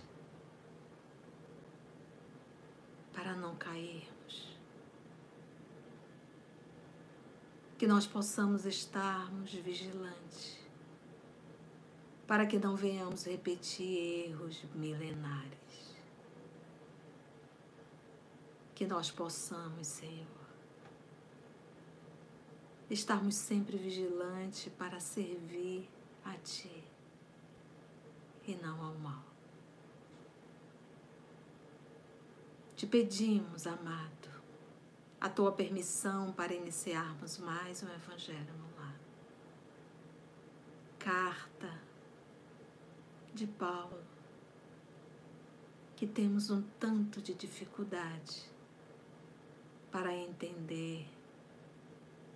[3.13, 4.58] para não cairmos.
[7.78, 10.60] Que nós possamos estarmos vigilantes
[12.28, 15.95] para que não venhamos repetir erros milenares.
[18.75, 20.28] Que nós possamos, Senhor,
[22.89, 25.89] estarmos sempre vigilantes para servir
[26.25, 26.99] a Ti
[28.50, 29.24] e não ao mal.
[32.76, 34.30] Te pedimos, amado,
[35.22, 39.00] a tua permissão para iniciarmos mais um Evangelho no lar.
[40.98, 41.80] Carta
[43.34, 44.02] de Paulo,
[45.96, 48.50] que temos um tanto de dificuldade
[49.92, 51.08] para entender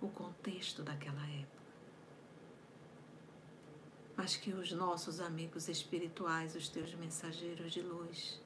[0.00, 1.53] o contexto daquela época
[4.16, 8.40] mas que os nossos amigos espirituais, os teus mensageiros de luz,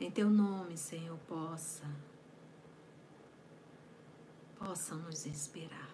[0.00, 1.84] em teu nome, Senhor, possa
[4.60, 5.90] possam nos inspirar,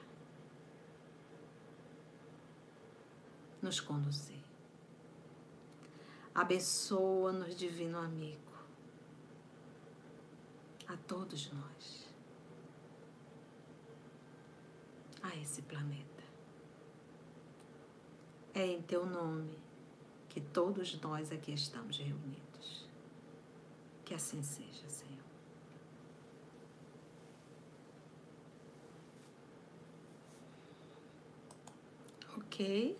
[3.62, 4.42] nos conduzir.
[6.34, 8.52] Abençoa-nos, divino amigo,
[10.88, 12.08] a todos nós,
[15.22, 16.15] a esse planeta.
[18.56, 19.58] É em teu nome
[20.30, 22.88] que todos nós aqui estamos reunidos.
[24.02, 25.22] Que assim seja, Senhor.
[32.38, 32.98] Ok?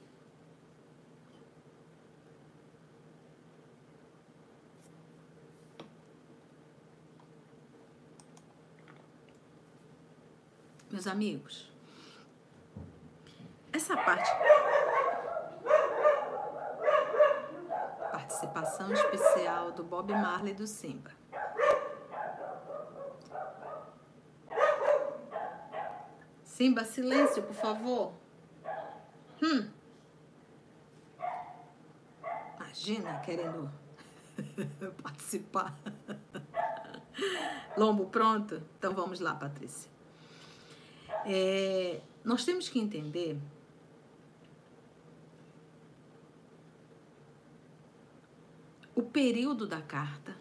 [10.90, 11.72] Meus amigos,
[13.72, 14.28] essa parte
[18.56, 21.10] participação especial do Bob Marley do Simba.
[26.42, 28.14] Simba, silêncio, por favor.
[29.42, 29.68] Hum.
[32.56, 33.70] Imagina querendo
[35.02, 35.76] participar.
[37.76, 38.62] Lombo pronto?
[38.78, 39.90] Então vamos lá, Patrícia.
[41.26, 43.38] É, nós temos que entender
[48.96, 50.34] o período da carta,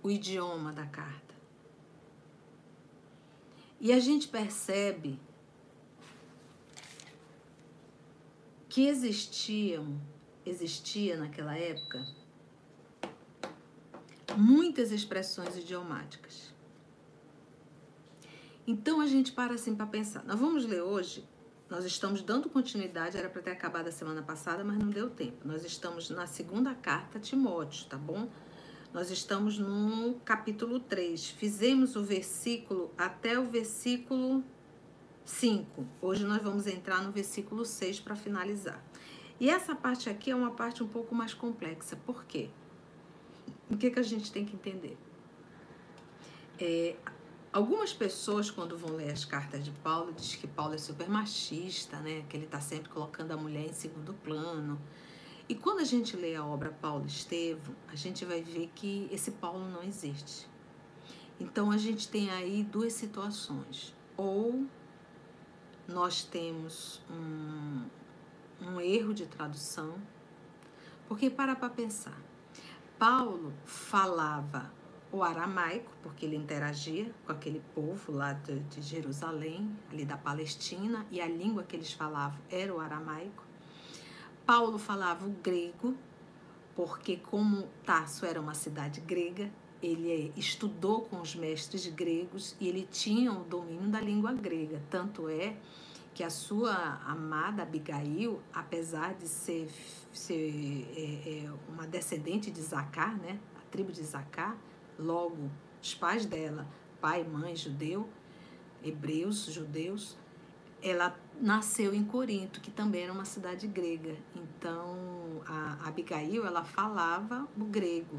[0.00, 1.34] o idioma da carta.
[3.80, 5.18] E a gente percebe
[8.68, 10.00] que existiam,
[10.46, 12.06] existia naquela época
[14.36, 16.54] muitas expressões idiomáticas.
[18.64, 20.24] Então a gente para assim para pensar.
[20.24, 21.26] Nós vamos ler hoje
[21.68, 25.46] nós estamos dando continuidade, era para ter acabado a semana passada, mas não deu tempo.
[25.46, 28.28] Nós estamos na segunda carta a Timóteo, tá bom?
[28.92, 31.30] Nós estamos no capítulo 3.
[31.30, 34.44] Fizemos o versículo até o versículo
[35.24, 35.86] 5.
[36.00, 38.80] Hoje nós vamos entrar no versículo 6 para finalizar.
[39.40, 41.96] E essa parte aqui é uma parte um pouco mais complexa.
[41.96, 42.50] Por quê?
[43.70, 44.96] O que, que a gente tem que entender?
[46.60, 46.94] É,
[47.54, 52.00] Algumas pessoas, quando vão ler as cartas de Paulo, diz que Paulo é super machista,
[52.00, 52.24] né?
[52.28, 54.76] Que ele está sempre colocando a mulher em segundo plano.
[55.48, 59.30] E quando a gente lê a obra Paulo Estevam, a gente vai ver que esse
[59.30, 60.48] Paulo não existe.
[61.38, 63.94] Então a gente tem aí duas situações.
[64.16, 64.66] Ou
[65.86, 67.86] nós temos um,
[68.62, 69.94] um erro de tradução,
[71.06, 72.20] porque para para pensar.
[72.98, 74.72] Paulo falava
[75.14, 81.06] o aramaico, porque ele interagia com aquele povo lá de, de, Jerusalém, ali da Palestina,
[81.08, 83.44] e a língua que eles falavam era o aramaico.
[84.44, 85.94] Paulo falava o grego,
[86.74, 89.48] porque como Tarso era uma cidade grega,
[89.80, 94.82] ele estudou com os mestres gregos e ele tinha o domínio da língua grega.
[94.90, 95.54] Tanto é
[96.12, 96.74] que a sua
[97.06, 99.70] amada Abigail, apesar de ser,
[100.12, 104.56] ser é, é, uma descendente de Zacar, né, a tribo de Zacar,
[104.98, 105.50] Logo,
[105.82, 106.66] os pais dela,
[107.00, 108.08] pai mãe judeu,
[108.82, 110.16] hebreus, judeus,
[110.82, 114.16] ela nasceu em Corinto, que também era uma cidade grega.
[114.36, 118.18] Então, a Abigail, ela falava o grego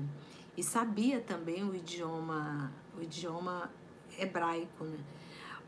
[0.57, 3.69] e sabia também o idioma, o idioma
[4.17, 4.97] hebraico, né?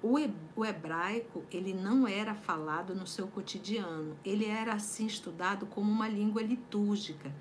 [0.01, 6.07] O hebraico, ele não era falado no seu cotidiano, ele era assim estudado como uma
[6.07, 7.33] língua litúrgica,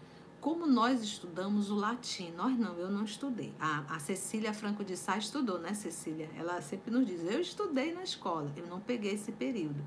[0.46, 2.30] como nós estudamos o latim.
[2.36, 3.52] Nós não, eu não estudei.
[3.58, 6.30] A, a Cecília Franco de Sá estudou, né, Cecília?
[6.38, 9.84] Ela sempre nos diz: eu estudei na escola, eu não peguei esse período.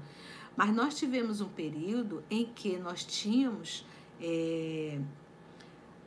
[0.58, 3.86] Mas nós tivemos um período em que nós tínhamos
[4.20, 5.00] é,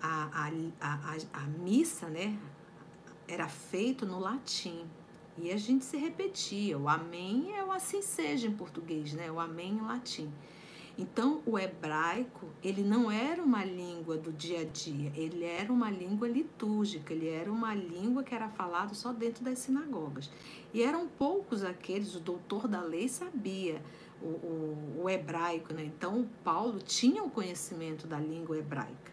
[0.03, 2.38] a, a, a, missa, né?
[3.27, 4.85] Era feito no latim.
[5.38, 6.77] E a gente se repetia.
[6.77, 9.33] O amém é o assim seja em português, né?
[9.33, 10.31] O amém em latim.
[10.99, 15.91] Então, o hebraico, ele não era uma língua do dia a dia, ele era uma
[15.91, 20.31] língua litúrgica, ele era uma língua que era falada só dentro das sinagogas.
[20.73, 23.81] E eram poucos aqueles, o doutor da lei sabia
[24.21, 25.83] o, o, o hebraico, né?
[25.85, 29.13] Então, Paulo tinha o conhecimento da língua hebraica.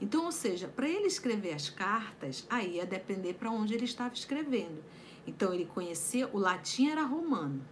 [0.00, 4.12] Então, ou seja, para ele escrever as cartas, aí ia depender para onde ele estava
[4.12, 4.82] escrevendo.
[5.24, 7.64] Então, ele conhecia, o latim era romano.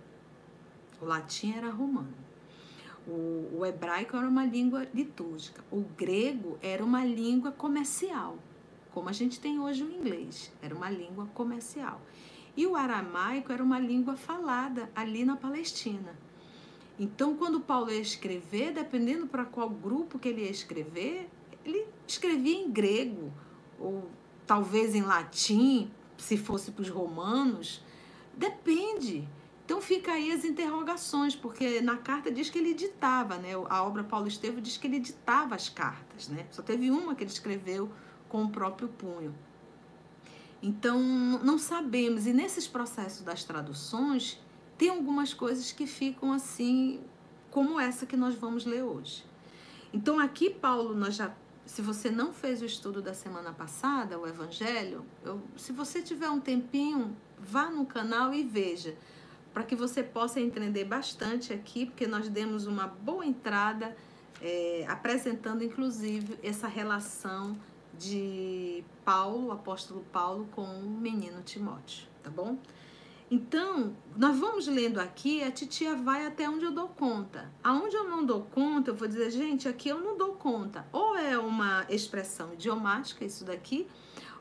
[1.01, 2.23] O latim era romano.
[3.06, 5.62] O, o hebraico era uma língua litúrgica.
[5.70, 8.38] O grego era uma língua comercial,
[8.92, 10.52] como a gente tem hoje o inglês.
[10.62, 12.00] Era uma língua comercial.
[12.56, 16.16] E o aramaico era uma língua falada ali na Palestina.
[16.98, 21.28] Então, quando Paulo ia escrever, dependendo para qual grupo que ele ia escrever,
[21.64, 23.32] ele escrevia em grego,
[23.80, 24.08] ou
[24.46, 27.82] talvez em latim, se fosse para os romanos.
[28.36, 29.26] Depende.
[29.64, 33.53] Então fica aí as interrogações, porque na carta diz que ele ditava, né?
[33.70, 36.46] A obra Paulo Estevo diz que ele ditava as cartas, né?
[36.50, 37.90] Só teve uma que ele escreveu
[38.29, 39.35] com o próprio punho.
[40.62, 41.00] Então
[41.42, 44.38] não sabemos, e nesses processos das traduções,
[44.77, 47.00] tem algumas coisas que ficam assim,
[47.50, 49.24] como essa que nós vamos ler hoje.
[49.92, 51.33] Então aqui Paulo, nós já
[51.64, 56.29] se você não fez o estudo da semana passada, o Evangelho, eu, se você tiver
[56.29, 58.94] um tempinho, vá no canal e veja
[59.54, 63.96] para que você possa entender bastante aqui, porque nós demos uma boa entrada,
[64.42, 67.56] é, apresentando inclusive essa relação
[67.96, 72.58] de Paulo, apóstolo Paulo, com o menino Timóteo, tá bom?
[73.30, 77.50] Então, nós vamos lendo aqui, a titia vai até onde eu dou conta.
[77.62, 80.86] Aonde eu não dou conta, eu vou dizer, gente, aqui eu não dou conta.
[80.92, 83.88] Ou é uma expressão idiomática, isso daqui,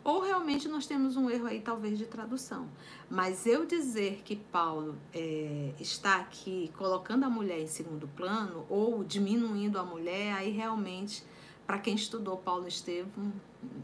[0.04, 2.68] ou realmente nós temos um erro aí, talvez, de tradução.
[3.10, 9.04] Mas eu dizer que Paulo é, está aqui colocando a mulher em segundo plano ou
[9.04, 11.24] diminuindo a mulher, aí realmente,
[11.66, 13.32] para quem estudou Paulo Estevam,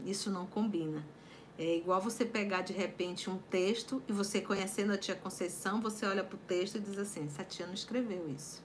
[0.04, 1.06] isso não combina.
[1.58, 6.06] É igual você pegar de repente um texto e você conhecendo a tia Conceição, você
[6.06, 8.62] olha para o texto e diz assim: essa tia não escreveu isso.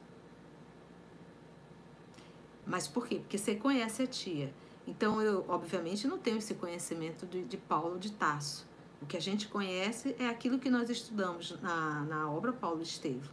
[2.66, 3.20] Mas por quê?
[3.20, 4.54] Porque você conhece a tia.
[4.88, 8.68] Então, eu, obviamente, não tenho esse conhecimento de, de Paulo de Tasso.
[9.02, 13.32] O que a gente conhece é aquilo que nós estudamos na, na obra Paulo Estevo.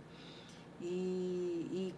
[0.80, 0.84] E,
[1.70, 1.94] e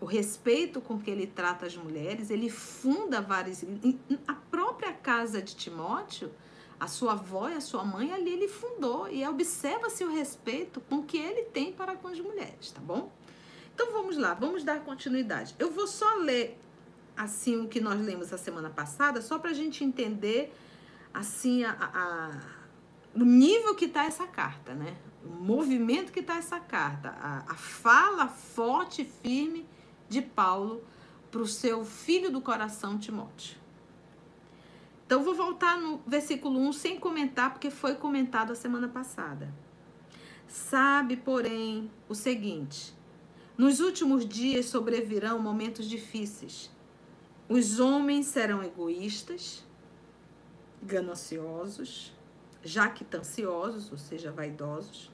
[0.00, 3.64] o respeito com que ele trata as mulheres, ele funda várias.
[4.26, 6.30] A própria casa de Timóteo,
[6.78, 9.08] a sua avó e a sua mãe, ali ele fundou.
[9.08, 13.10] E observa-se o respeito com que ele tem para com as mulheres, tá bom?
[13.74, 15.54] Então vamos lá, vamos dar continuidade.
[15.58, 16.58] Eu vou só ler
[17.16, 20.54] assim o que nós lemos a semana passada, só para a gente entender
[21.14, 22.40] assim a, a,
[23.14, 24.96] o nível que está essa carta, né?
[25.24, 29.66] O movimento que está essa carta, a, a fala forte e firme
[30.08, 30.84] de Paulo
[31.30, 33.56] para o seu filho do coração Timóteo.
[35.06, 39.52] Então vou voltar no versículo 1 sem comentar, porque foi comentado a semana passada.
[40.46, 42.94] Sabe, porém, o seguinte:
[43.56, 46.70] nos últimos dias sobrevirão momentos difíceis
[47.48, 49.64] os homens serão egoístas,
[50.82, 52.12] gananciosos,
[52.64, 55.12] jactanciosos, ou seja, vaidosos,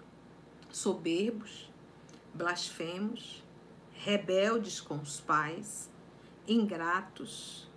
[0.71, 1.71] soberbos,
[2.33, 3.45] blasfemos,
[3.92, 5.90] rebeldes com os pais,
[6.49, 7.68] ingratos,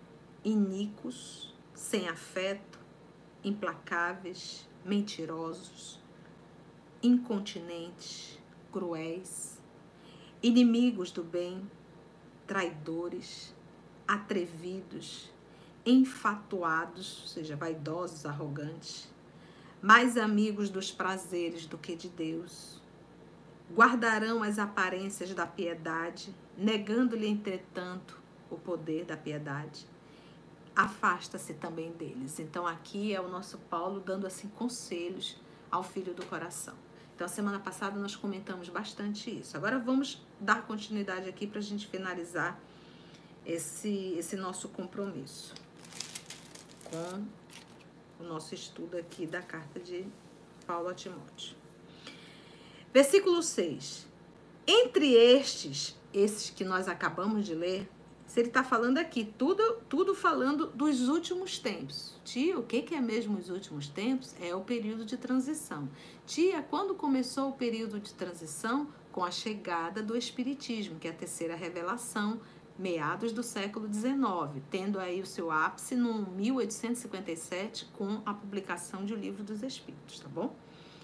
[0.44, 2.80] iníquos, sem afeto,
[3.44, 6.00] implacáveis, mentirosos,
[7.02, 8.40] incontinentes,
[8.72, 9.60] cruéis,
[10.42, 11.70] inimigos do bem,
[12.46, 13.55] traidores,
[14.08, 15.30] atrevidos,
[15.86, 19.08] enfatuados, ou seja, vaidosos, arrogantes,
[19.82, 22.82] mais amigos dos prazeres do que de Deus.
[23.74, 29.88] Guardarão as aparências da piedade, negando-lhe, entretanto, o poder da piedade.
[30.76, 32.40] Afasta-se também deles.
[32.40, 35.38] Então, aqui é o nosso Paulo dando assim conselhos
[35.72, 36.76] ao filho do coração.
[37.16, 39.56] Então, semana passada nós comentamos bastante isso.
[39.56, 42.60] Agora vamos dar continuidade aqui para a gente finalizar
[43.46, 45.54] esse, esse nosso compromisso
[46.86, 47.26] com
[48.20, 50.06] o nosso estudo aqui da carta de
[50.66, 51.56] Paulo a Timóteo.
[52.94, 54.08] Versículo 6.
[54.66, 57.90] Entre estes, esses que nós acabamos de ler,
[58.26, 62.20] se ele está falando aqui, tudo, tudo falando dos últimos tempos.
[62.24, 64.34] Tia, o que, que é mesmo os últimos tempos?
[64.42, 65.88] É o período de transição.
[66.26, 68.88] Tia, quando começou o período de transição?
[69.12, 72.42] Com a chegada do Espiritismo, que é a terceira revelação,
[72.78, 79.14] meados do século XIX, tendo aí o seu ápice no 1857 com a publicação de
[79.14, 80.56] O Livro dos Espíritos, tá bom?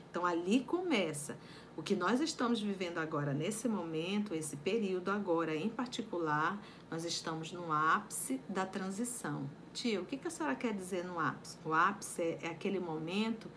[0.10, 1.38] Então ali começa
[1.78, 7.54] o que nós estamos vivendo agora nesse momento, esse período agora em particular, nós estamos
[7.54, 9.50] no ápice da transição.
[9.74, 11.58] Tia, o que, a senhora quer dizer no ápice?
[11.64, 13.50] O ápice é, é aquele momento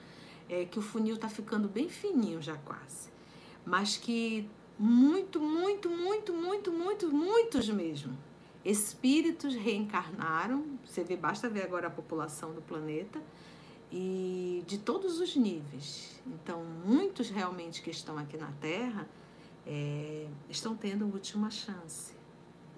[0.49, 3.11] é, que o funil está ficando bem fininho já quase,
[3.67, 4.49] mas que
[4.79, 8.17] muito, muito, muito, muito, muito, muitos mesmo.
[8.65, 13.21] Espíritos reencarnaram, você vê, basta ver agora a população do planeta,
[13.97, 16.21] e de todos os níveis.
[16.27, 19.09] Então, muitos realmente que estão aqui na Terra
[19.65, 22.13] é, estão tendo última chance.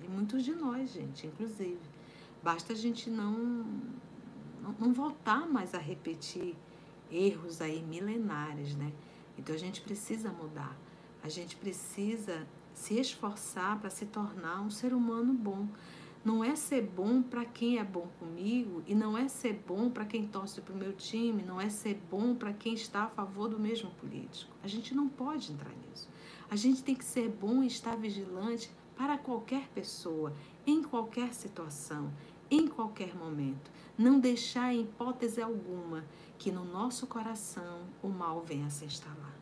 [0.05, 1.81] E muitos de nós, gente, inclusive.
[2.43, 3.33] Basta a gente não,
[4.63, 6.55] não, não voltar mais a repetir
[7.11, 8.93] erros aí milenares, né?
[9.39, 10.77] Então a gente precisa mudar.
[11.27, 15.67] A gente precisa se esforçar para se tornar um ser humano bom.
[16.25, 20.05] Não é ser bom para quem é bom comigo e não é ser bom para
[20.05, 23.49] quem torce para o meu time, não é ser bom para quem está a favor
[23.49, 24.55] do mesmo político.
[24.63, 26.09] A gente não pode entrar nisso.
[26.49, 30.33] A gente tem que ser bom e estar vigilante para qualquer pessoa,
[30.65, 32.13] em qualquer situação,
[32.49, 33.69] em qualquer momento.
[33.99, 36.05] Não deixar em hipótese alguma
[36.39, 39.36] que no nosso coração o mal venha se instalar.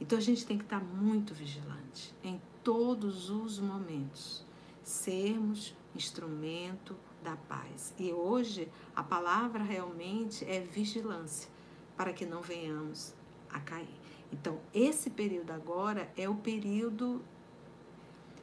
[0.00, 4.44] Então a gente tem que estar muito vigilante em todos os momentos.
[4.82, 7.94] Sermos instrumento da paz.
[7.98, 11.48] E hoje a palavra realmente é vigilância,
[11.96, 13.14] para que não venhamos
[13.50, 13.88] a cair.
[14.32, 17.22] Então, esse período agora é o período.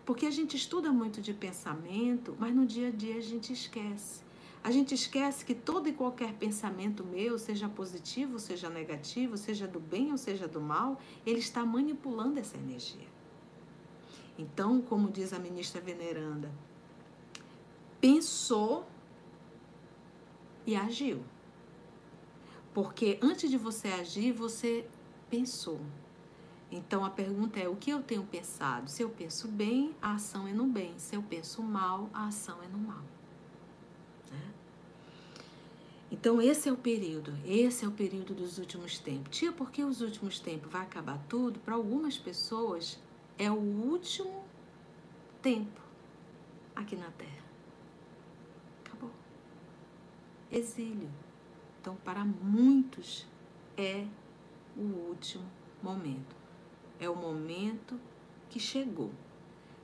[0.05, 4.22] Porque a gente estuda muito de pensamento, mas no dia a dia a gente esquece.
[4.63, 9.79] A gente esquece que todo e qualquer pensamento meu, seja positivo, seja negativo, seja do
[9.79, 13.07] bem ou seja do mal, ele está manipulando essa energia.
[14.37, 16.49] Então, como diz a ministra veneranda,
[17.99, 18.87] pensou
[20.65, 21.21] e agiu.
[22.73, 24.87] Porque antes de você agir, você
[25.29, 25.79] pensou.
[26.71, 28.89] Então a pergunta é: o que eu tenho pensado?
[28.89, 30.97] Se eu penso bem, a ação é no bem.
[30.97, 33.03] Se eu penso mal, a ação é no mal.
[34.31, 34.53] Né?
[36.13, 39.37] Então esse é o período, esse é o período dos últimos tempos.
[39.37, 41.59] Tia, por que os últimos tempos vai acabar tudo?
[41.59, 42.97] Para algumas pessoas
[43.37, 44.45] é o último
[45.41, 45.81] tempo
[46.75, 47.43] aqui na Terra.
[50.53, 51.09] exílio.
[51.81, 53.25] Então, para muitos,
[53.75, 54.05] é
[54.77, 55.45] o último
[55.81, 56.35] momento.
[56.99, 57.99] É o momento
[58.49, 59.11] que chegou.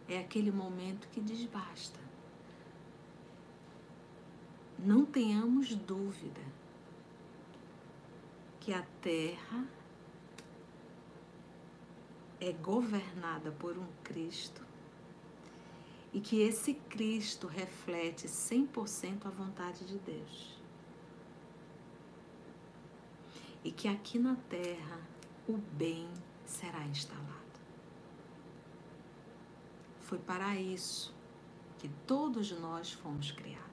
[0.08, 1.99] É aquele momento que desbasta.
[4.84, 6.42] Não tenhamos dúvida
[8.60, 9.68] que a Terra
[12.40, 14.66] é governada por um Cristo
[16.14, 20.58] e que esse Cristo reflete 100% a vontade de Deus
[23.64, 25.00] e que aqui na terra
[25.48, 26.08] o bem
[26.46, 27.28] será instalado.
[30.02, 31.14] Foi para isso
[31.78, 33.69] que todos nós fomos criados.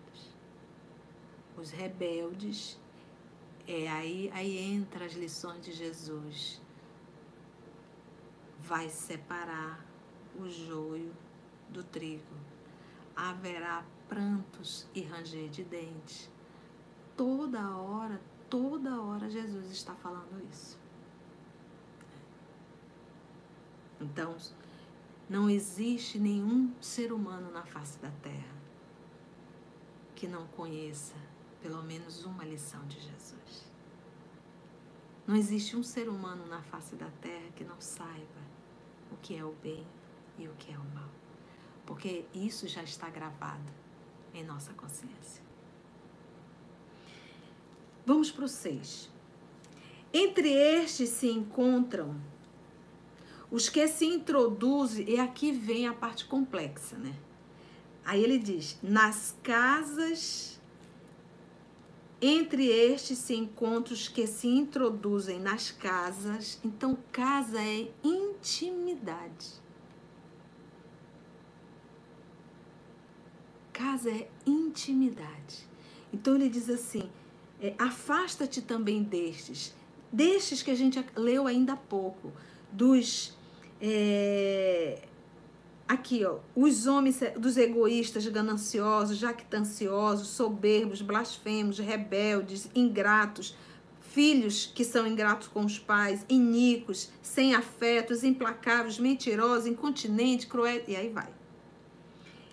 [1.56, 2.78] Os rebeldes,
[3.66, 6.60] é aí, aí entra as lições de Jesus.
[8.60, 9.84] Vai separar
[10.38, 11.14] o joio
[11.70, 12.36] do trigo.
[13.14, 16.30] Haverá prantos e ranger de dentes.
[17.16, 20.78] Toda hora, Toda hora Jesus está falando isso.
[24.00, 24.36] Então,
[25.28, 28.54] não existe nenhum ser humano na face da terra
[30.14, 31.14] que não conheça
[31.60, 33.66] pelo menos uma lição de Jesus.
[35.26, 38.40] Não existe um ser humano na face da terra que não saiba
[39.10, 39.86] o que é o bem
[40.38, 41.10] e o que é o mal.
[41.84, 43.72] Porque isso já está gravado
[44.32, 45.42] em nossa consciência.
[48.04, 49.10] Vamos para o 6.
[50.12, 52.20] Entre estes se encontram
[53.50, 57.14] os que se introduzem, e aqui vem a parte complexa, né?
[58.04, 60.55] Aí ele diz: nas casas,
[62.20, 66.58] entre estes se encontram os que se introduzem nas casas.
[66.64, 69.54] Então, casa é intimidade.
[73.72, 75.68] Casa é intimidade.
[76.12, 77.10] Então, ele diz assim:
[77.60, 79.74] é, afasta-te também destes,
[80.10, 82.32] destes que a gente leu ainda há pouco,
[82.72, 83.36] dos,
[83.80, 85.05] é,
[85.88, 93.56] Aqui, ó, os homens dos egoístas, gananciosos, jactanciosos, soberbos, blasfemos, rebeldes, ingratos,
[94.00, 100.96] filhos que são ingratos com os pais, iníquos, sem afetos, implacáveis, mentirosos, incontinentes, cruéis, e
[100.96, 101.28] aí vai.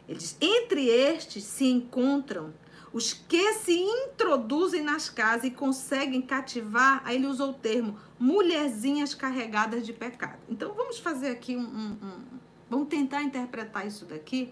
[0.08, 2.54] Ele diz: entre estes se encontram
[2.92, 9.16] os que se introduzem nas casas e conseguem cativar, aí ele usou o termo, mulherzinhas
[9.16, 10.38] carregadas de pecado.
[10.48, 12.33] Então vamos fazer aqui um, um, um
[12.74, 14.52] Vamos tentar interpretar isso daqui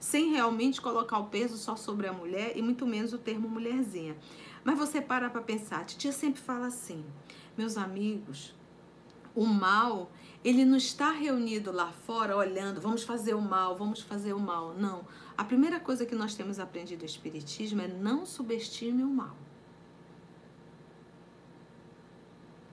[0.00, 4.16] sem realmente colocar o peso só sobre a mulher e muito menos o termo mulherzinha.
[4.64, 7.04] Mas você para para pensar, a titia sempre fala assim,
[7.56, 8.56] meus amigos,
[9.36, 10.10] o mal,
[10.42, 14.74] ele não está reunido lá fora olhando, vamos fazer o mal, vamos fazer o mal.
[14.74, 15.06] Não.
[15.38, 19.36] A primeira coisa que nós temos aprendido no Espiritismo é não subestime o mal.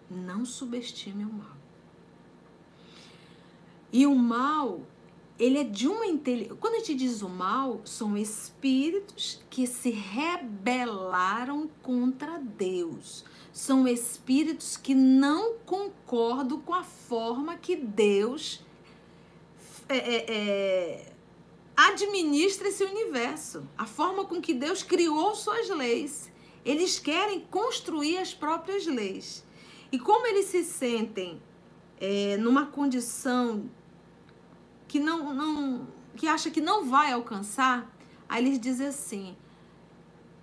[0.10, 1.67] Não subestime o mal.
[3.98, 4.82] E o mal,
[5.40, 6.56] ele é de uma inteligência.
[6.58, 13.26] Quando a gente diz o mal, são espíritos que se rebelaram contra Deus.
[13.52, 18.64] São espíritos que não concordam com a forma que Deus
[19.90, 21.14] é, é, é,
[21.76, 26.32] administra esse universo, a forma com que Deus criou suas leis.
[26.64, 29.44] Eles querem construir as próprias leis.
[29.92, 31.42] E como eles se sentem
[32.00, 33.68] é, numa condição
[34.88, 37.90] que não, não que acha que não vai alcançar,
[38.28, 39.36] aí eles dizem assim: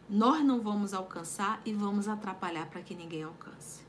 [0.09, 3.83] nós não vamos alcançar e vamos atrapalhar para que ninguém alcance.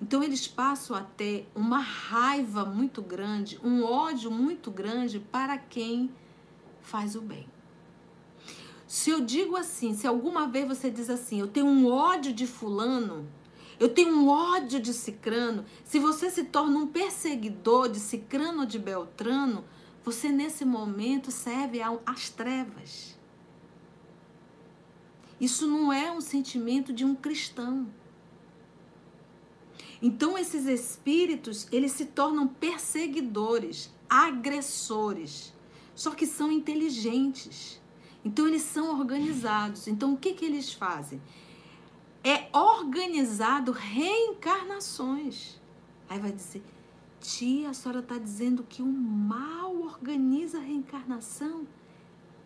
[0.00, 6.10] Então eles passam a ter uma raiva muito grande, um ódio muito grande para quem
[6.80, 7.46] faz o bem.
[8.86, 12.46] Se eu digo assim, se alguma vez você diz assim, eu tenho um ódio de
[12.46, 13.28] fulano,
[13.78, 18.66] eu tenho um ódio de cicrano, se você se torna um perseguidor de cicrano ou
[18.66, 19.64] de beltrano,
[20.04, 23.16] você nesse momento serve às trevas.
[25.40, 27.86] Isso não é um sentimento de um cristão.
[30.00, 35.52] Então esses espíritos, eles se tornam perseguidores, agressores,
[35.94, 37.80] só que são inteligentes.
[38.24, 39.88] Então eles são organizados.
[39.88, 41.20] Então o que que eles fazem?
[42.22, 45.60] É organizado reencarnações.
[46.08, 46.62] Aí vai dizer:
[47.20, 51.66] Tia, a senhora está dizendo que o mal organiza a reencarnação?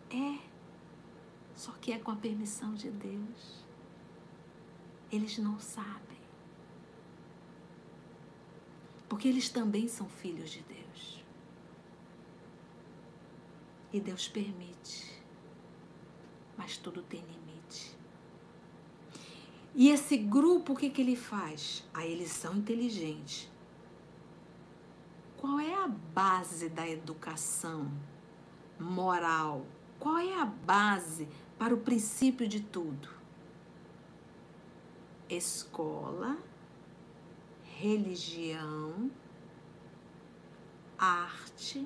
[0.09, 0.39] É,
[1.55, 3.63] só que é com a permissão de Deus.
[5.11, 6.17] Eles não sabem.
[9.07, 11.23] Porque eles também são filhos de Deus.
[13.91, 15.21] E Deus permite.
[16.57, 17.95] Mas tudo tem limite.
[19.75, 21.83] E esse grupo, o que, que ele faz?
[21.93, 23.52] Aí eles são inteligentes
[25.43, 27.91] qual é a base da educação
[28.79, 29.65] moral?
[29.99, 31.27] Qual é a base
[31.59, 33.09] para o princípio de tudo?
[35.29, 36.37] Escola,
[37.77, 39.11] religião,
[40.97, 41.85] arte,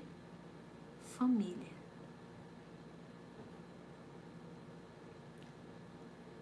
[1.18, 1.76] família.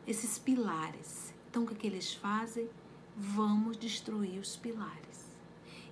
[0.05, 1.33] Esses pilares.
[1.49, 2.69] Então, o que, é que eles fazem?
[3.15, 5.14] Vamos destruir os pilares.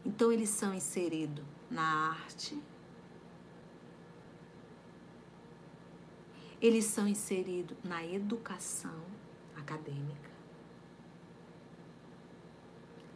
[0.06, 2.62] Então, eles são inseridos na arte,
[6.62, 9.04] eles são inseridos na educação
[9.56, 10.32] acadêmica,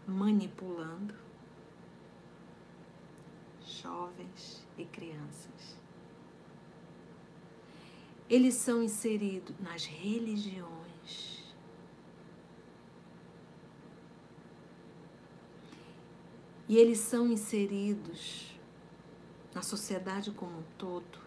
[0.07, 1.13] manipulando
[3.65, 5.77] jovens e crianças.
[8.29, 10.76] Eles são inseridos nas religiões
[16.69, 18.57] E eles são inseridos
[19.53, 21.19] na sociedade como um todo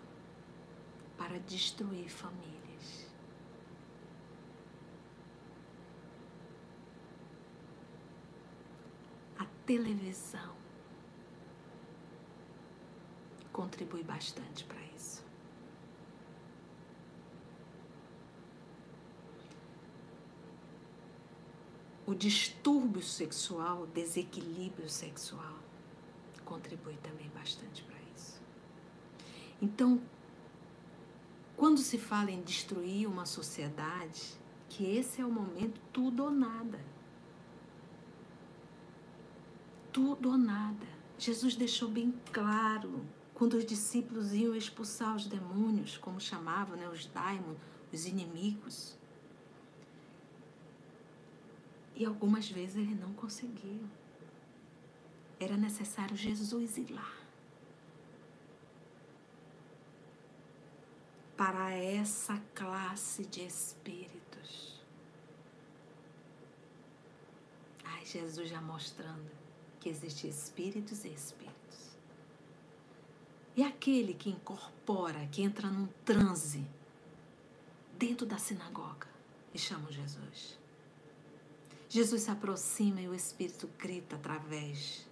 [1.16, 3.06] para destruir famílias.
[9.38, 10.54] A televisão
[13.52, 15.29] contribui bastante para isso.
[22.10, 25.60] O distúrbio sexual, o desequilíbrio sexual,
[26.44, 28.42] contribui também bastante para isso.
[29.62, 30.02] Então,
[31.56, 34.34] quando se fala em destruir uma sociedade,
[34.68, 36.80] que esse é o momento tudo ou nada.
[39.92, 40.88] Tudo ou nada.
[41.16, 47.06] Jesus deixou bem claro quando os discípulos iam expulsar os demônios, como chamavam, né, os
[47.06, 47.54] daimon,
[47.92, 48.98] os inimigos.
[52.00, 53.78] E algumas vezes ele não conseguiu.
[55.38, 57.20] Era necessário Jesus ir lá.
[61.36, 64.78] para essa classe de espíritos.
[67.82, 69.30] Ai, Jesus já mostrando
[69.80, 71.96] que existem espíritos e espíritos.
[73.56, 76.62] E aquele que incorpora, que entra num transe
[77.96, 79.08] dentro da sinagoga
[79.54, 80.59] e chama Jesus.
[81.90, 85.04] Jesus se aproxima e o espírito grita através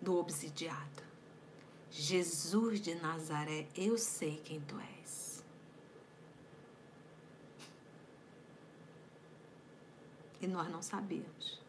[0.00, 1.04] do obsidiado.
[1.88, 5.44] Jesus de Nazaré, eu sei quem tu és.
[10.40, 11.62] E nós não sabíamos.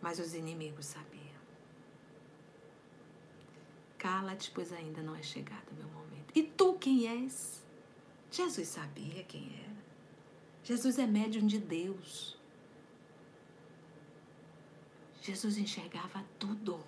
[0.00, 1.22] Mas os inimigos sabiam.
[3.98, 6.32] Cala-te, pois ainda não é chegado o meu momento.
[6.34, 7.62] E tu quem és?
[8.32, 9.71] Jesus sabia quem era.
[10.64, 12.36] Jesus é médium de Deus.
[15.20, 16.80] Jesus enxergava tudo,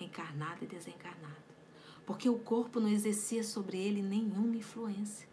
[0.00, 1.42] encarnado e desencarnado,
[2.04, 5.28] porque o corpo não exercia sobre ele nenhuma influência.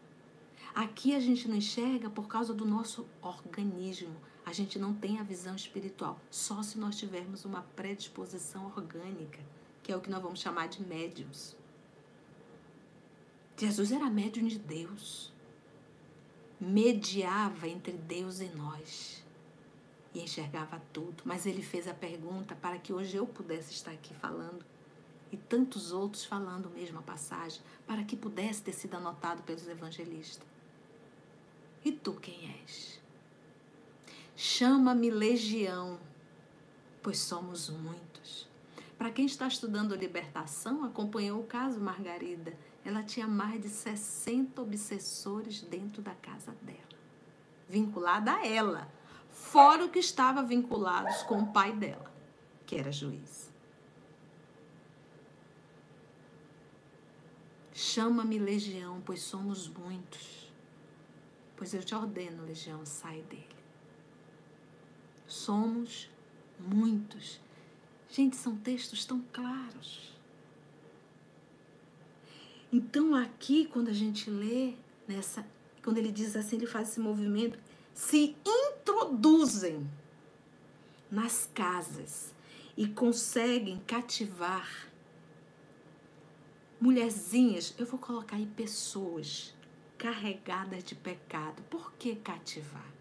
[0.73, 5.23] Aqui a gente não enxerga por causa do nosso organismo, a gente não tem a
[5.23, 9.39] visão espiritual, só se nós tivermos uma predisposição orgânica,
[9.81, 11.55] que é o que nós vamos chamar de médiums.
[13.57, 15.33] Jesus era médium de Deus,
[16.59, 19.23] mediava entre Deus e nós
[20.13, 21.23] e enxergava tudo.
[21.25, 24.65] Mas ele fez a pergunta para que hoje eu pudesse estar aqui falando
[25.31, 30.47] e tantos outros falando a mesma passagem, para que pudesse ter sido anotado pelos evangelistas.
[31.83, 32.99] E tu quem és?
[34.35, 35.99] Chama-me legião,
[37.01, 38.47] pois somos muitos.
[38.97, 42.57] Para quem está estudando libertação, acompanhou o caso Margarida.
[42.87, 46.79] Ela tinha mais de 60 obsessores dentro da casa dela,
[47.67, 48.89] vinculada a ela,
[49.29, 52.09] fora o que estava vinculados com o pai dela,
[52.65, 53.51] que era juiz.
[57.73, 60.49] Chama-me legião, pois somos muitos.
[61.57, 63.57] Pois eu te ordeno, legião, sai dele.
[65.27, 66.09] Somos
[66.57, 67.41] muitos.
[68.09, 70.16] Gente, são textos tão claros.
[72.71, 74.73] Então, aqui, quando a gente lê,
[75.07, 75.45] nessa,
[75.83, 77.57] quando ele diz assim, ele faz esse movimento,
[77.93, 79.89] se introduzem
[81.09, 82.33] nas casas
[82.75, 84.87] e conseguem cativar
[86.79, 89.55] mulherzinhas, eu vou colocar aí pessoas
[89.97, 91.63] carregadas de pecado.
[91.69, 92.91] Por que cativar?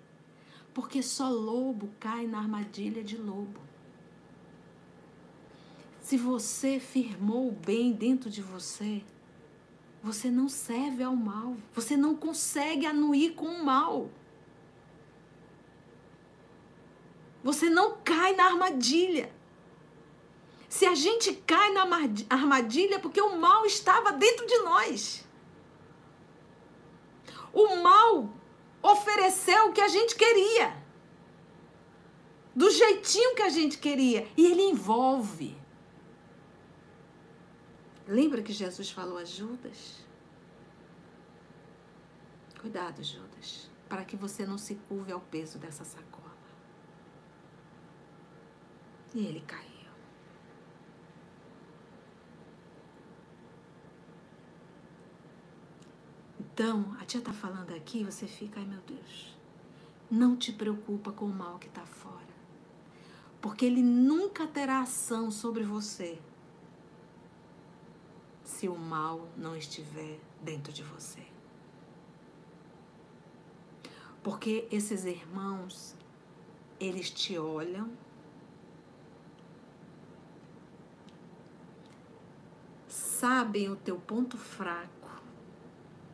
[0.73, 3.61] Porque só lobo cai na armadilha de lobo.
[6.01, 9.03] Se você firmou o bem dentro de você,
[10.03, 11.57] você não serve ao mal.
[11.75, 14.11] Você não consegue anuir com o mal.
[17.43, 19.33] Você não cai na armadilha.
[20.69, 21.83] Se a gente cai na
[22.29, 25.25] armadilha, é porque o mal estava dentro de nós.
[27.53, 28.29] O mal
[28.83, 30.77] ofereceu o que a gente queria.
[32.55, 34.29] Do jeitinho que a gente queria.
[34.37, 35.57] E ele envolve.
[38.07, 40.05] Lembra que Jesus falou a Judas?
[42.61, 46.37] Cuidado, Judas, para que você não se curve ao peso dessa sacola.
[49.13, 49.67] E ele caiu.
[56.39, 59.37] Então, a tia está falando aqui, você fica, ai meu Deus,
[60.11, 62.37] não te preocupa com o mal que está fora.
[63.41, 66.19] Porque ele nunca terá ação sobre você
[68.47, 71.21] se o mal não estiver dentro de você.
[74.23, 75.95] Porque esses irmãos,
[76.81, 77.91] eles te olham
[82.89, 85.23] sabem o teu ponto fraco,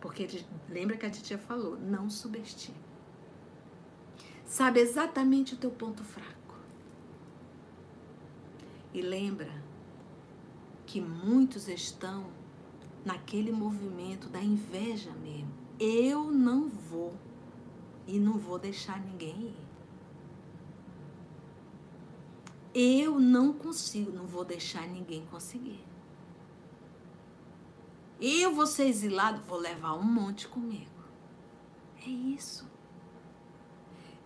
[0.01, 2.79] porque ele, lembra que a titia falou, não subestime.
[4.45, 6.55] Sabe exatamente o teu ponto fraco.
[8.95, 9.62] E lembra
[10.93, 12.27] que muitos estão
[13.03, 15.51] naquele movimento da inveja mesmo.
[15.81, 17.15] Eu não vou
[18.07, 19.57] e não vou deixar ninguém ir.
[22.75, 25.83] Eu não consigo, não vou deixar ninguém conseguir.
[28.21, 30.91] Eu vou ser exilado, vou levar um monte comigo.
[32.07, 32.71] É isso.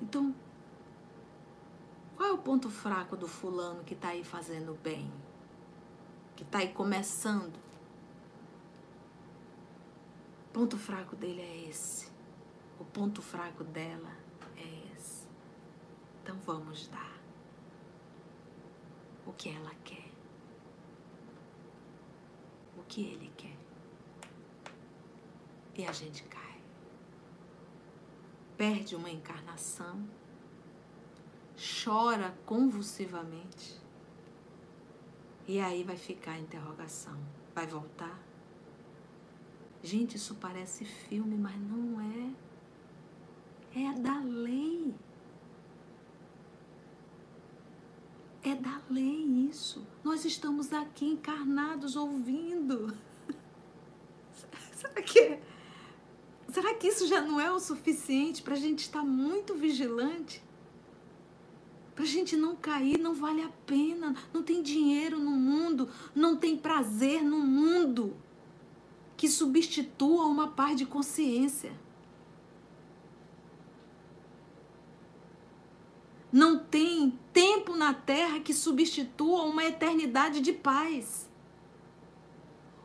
[0.03, 0.35] Então,
[2.17, 5.09] qual é o ponto fraco do fulano que está aí fazendo bem?
[6.37, 7.57] Que está aí começando?
[10.47, 12.09] O ponto fraco dele é esse.
[12.78, 14.12] O ponto fraco dela
[14.57, 15.26] é esse.
[16.22, 17.16] Então vamos dar
[19.26, 20.07] o que ela quer.
[22.89, 23.57] que Ele quer.
[25.74, 26.61] E a gente cai.
[28.57, 30.09] Perde uma encarnação,
[31.55, 33.78] chora convulsivamente.
[35.49, 37.17] E aí vai ficar a interrogação:
[37.55, 38.21] vai voltar?
[39.83, 42.47] Gente, isso parece filme, mas não é.
[43.81, 44.95] É da lei.
[48.43, 49.87] É da lei isso.
[50.03, 52.97] Nós estamos aqui encarnados ouvindo.
[54.73, 55.39] Será que,
[56.51, 60.43] será que isso já não é o suficiente para a gente estar muito vigilante?
[61.97, 64.15] Para a gente não cair, não vale a pena.
[64.31, 68.15] Não tem dinheiro no mundo, não tem prazer no mundo
[69.17, 71.73] que substitua uma paz de consciência.
[76.31, 81.27] Não tem tempo na terra que substitua uma eternidade de paz,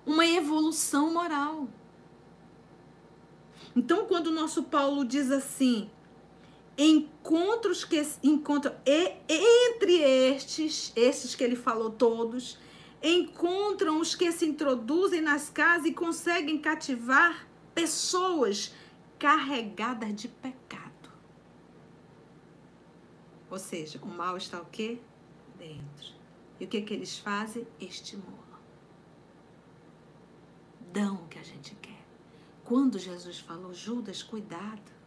[0.06, 1.68] uma evolução moral.
[3.76, 5.90] Então, quando o nosso Paulo diz assim,
[6.78, 12.58] encontros que encontram e, entre estes, estes que ele falou todos,
[13.04, 18.74] encontram os que se introduzem nas casas e conseguem cativar pessoas
[19.18, 20.92] carregadas de pecado.
[23.50, 25.00] Ou seja, o mal está o quê?
[25.58, 26.14] Dentro.
[26.60, 27.68] E o que, que eles fazem?
[27.80, 28.40] Estimulam.
[30.94, 32.06] Dão o que a gente quer.
[32.64, 35.01] Quando Jesus falou, Judas, cuidado.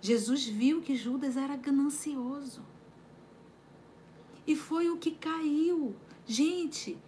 [0.00, 2.62] Jesus viu que Judas era ganancioso.
[4.46, 5.96] E foi o que caiu.
[6.26, 6.98] Gente,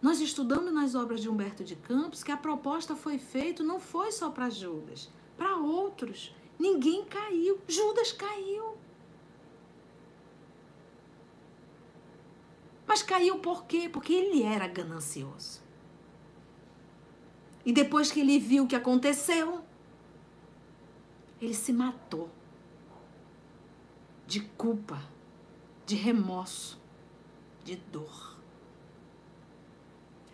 [0.00, 4.12] nós estudamos nas obras de Humberto de Campos que a proposta foi feita não foi
[4.12, 6.34] só para Judas, para outros.
[6.58, 7.58] Ninguém caiu.
[7.66, 8.76] Judas caiu.
[12.86, 13.88] Mas caiu por quê?
[13.92, 15.60] Porque ele era ganancioso.
[17.66, 19.62] E depois que ele viu o que aconteceu,
[21.40, 22.30] ele se matou
[24.26, 25.02] de culpa,
[25.86, 26.78] de remorso,
[27.64, 28.36] de dor.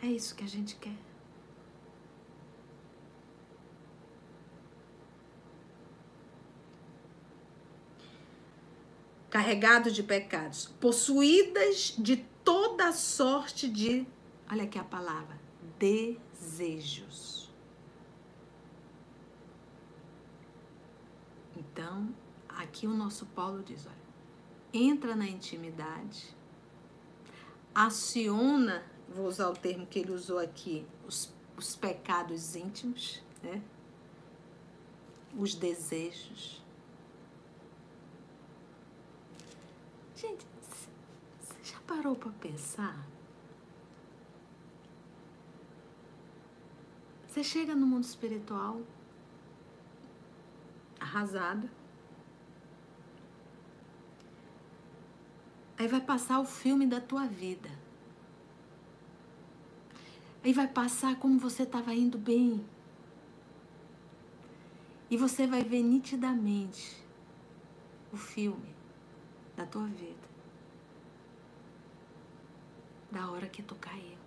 [0.02, 0.96] É isso que a gente quer.
[9.30, 14.06] Carregado de pecados, possuídas de toda sorte de,
[14.50, 15.40] olha aqui a palavra,
[15.78, 17.33] desejos.
[21.74, 22.14] Então,
[22.48, 23.96] aqui o nosso Paulo diz, olha,
[24.72, 26.32] entra na intimidade,
[27.74, 33.60] aciona, vou usar o termo que ele usou aqui, os, os pecados íntimos, né?
[35.36, 36.62] Os desejos.
[40.14, 40.46] Gente,
[41.88, 43.04] parou para pensar?
[47.26, 48.80] Você chega no mundo espiritual
[51.04, 51.70] arrasada.
[55.78, 57.70] Aí vai passar o filme da tua vida.
[60.42, 62.64] Aí vai passar como você estava indo bem.
[65.10, 67.04] E você vai ver nitidamente
[68.12, 68.74] o filme
[69.56, 70.34] da tua vida
[73.14, 74.18] da hora que tu caiu.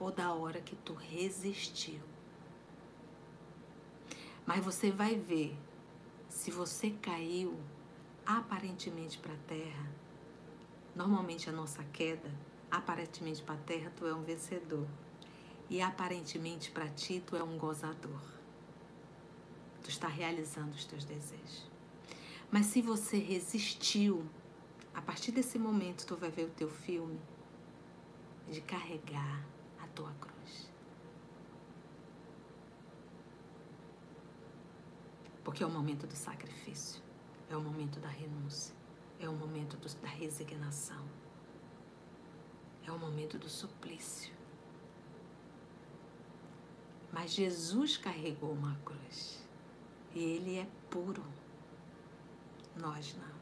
[0.00, 2.00] Ou da hora que tu resistiu.
[4.48, 5.54] Mas você vai ver
[6.26, 7.54] se você caiu
[8.24, 9.86] aparentemente para a terra.
[10.96, 12.34] Normalmente a nossa queda,
[12.70, 14.88] aparentemente para a terra, tu é um vencedor.
[15.68, 18.22] E aparentemente para ti, tu é um gozador.
[19.82, 21.70] Tu está realizando os teus desejos.
[22.50, 24.24] Mas se você resistiu
[24.94, 27.20] a partir desse momento, tu vai ver o teu filme
[28.50, 29.44] de carregar
[29.78, 30.67] a tua cruz.
[35.48, 37.02] Porque é o momento do sacrifício,
[37.48, 38.74] é o momento da renúncia,
[39.18, 41.02] é o momento do, da resignação,
[42.86, 44.30] é o momento do suplício.
[47.10, 49.42] Mas Jesus carregou uma cruz
[50.14, 51.24] e ele é puro,
[52.76, 53.38] nós não.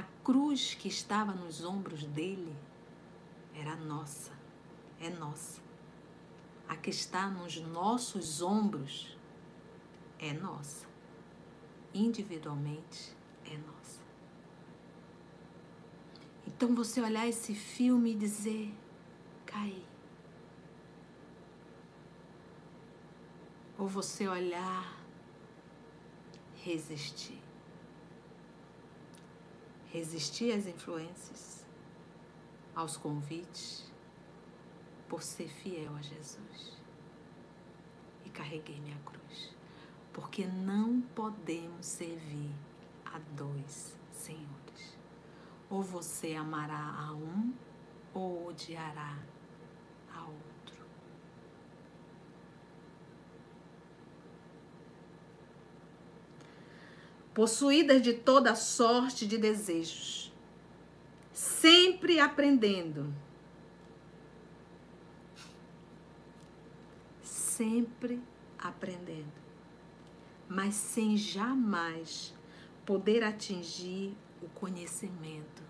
[0.00, 2.56] A cruz que estava nos ombros dele
[3.54, 4.32] era nossa,
[4.98, 5.60] é nossa.
[6.66, 9.20] A que está nos nossos ombros
[10.22, 10.86] é nossa.
[11.92, 13.14] Individualmente
[13.44, 14.00] é nossa.
[16.46, 18.74] Então você olhar esse filme e dizer:
[19.44, 19.84] caí.
[23.78, 24.98] Ou você olhar,
[26.56, 27.42] resistir
[29.92, 31.66] resistir às influências,
[32.74, 33.84] aos convites,
[35.06, 36.78] por ser fiel a Jesus.
[38.24, 39.51] E carreguei minha cruz.
[40.12, 42.50] Porque não podemos servir
[43.04, 44.98] a dois senhores.
[45.70, 47.52] Ou você amará a um
[48.14, 49.18] ou odiará
[50.14, 50.42] a outro.
[57.34, 60.30] Possuídas de toda sorte de desejos,
[61.32, 63.12] sempre aprendendo,
[67.22, 68.20] sempre
[68.58, 69.41] aprendendo,
[70.54, 72.34] mas sem jamais
[72.84, 75.62] poder atingir o conhecimento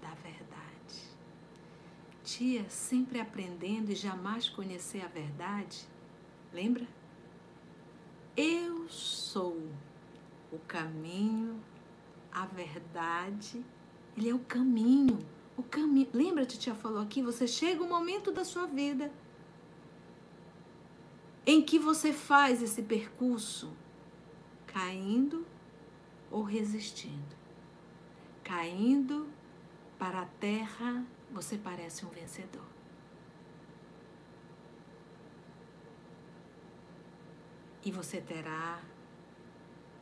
[0.00, 1.16] da verdade.
[2.22, 5.84] Tia, sempre aprendendo e jamais conhecer a verdade.
[6.52, 6.86] Lembra?
[8.36, 9.60] Eu sou
[10.52, 11.60] o caminho,
[12.30, 13.64] a verdade.
[14.16, 15.18] Ele é o caminho.
[15.56, 16.08] O caminho.
[16.12, 19.10] Lembra, tia falou aqui, você chega um momento da sua vida
[21.44, 23.72] em que você faz esse percurso
[24.68, 25.46] caindo
[26.30, 27.36] ou resistindo.
[28.44, 29.28] Caindo
[29.98, 32.66] para a terra, você parece um vencedor.
[37.84, 38.82] E você terá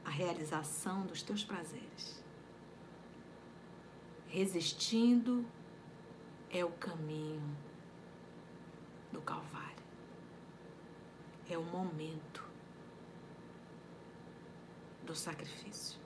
[0.04, 2.22] a realização dos teus prazeres.
[4.28, 5.46] Resistindo
[6.50, 7.56] é o caminho
[9.12, 9.84] do Calvário.
[11.48, 12.45] É o momento
[15.06, 15.98] do sacrifício.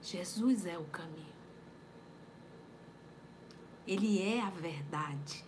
[0.00, 1.34] Jesus é o caminho.
[3.86, 5.44] Ele é a verdade.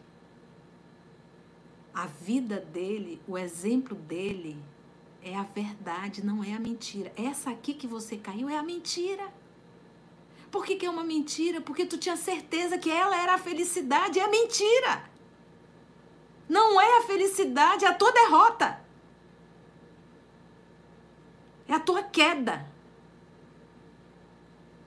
[1.95, 4.63] A vida dele, o exemplo dele
[5.23, 7.13] é a verdade, não é a mentira.
[7.17, 9.33] Essa aqui que você caiu é a mentira.
[10.51, 11.61] Por que, que é uma mentira?
[11.61, 15.11] Porque tu tinha certeza que ela era a felicidade, é a mentira.
[16.49, 18.86] Não é a felicidade, é a tua derrota.
[21.69, 22.67] É a tua queda.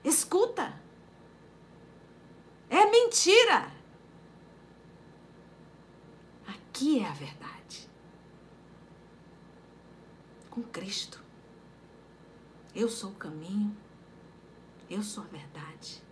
[0.02, 0.80] Escuta.
[2.68, 3.70] É mentira.
[6.46, 7.88] Aqui é a verdade.
[10.48, 11.22] Com Cristo.
[12.74, 13.76] Eu sou o caminho.
[14.88, 16.02] Eu sou a verdade.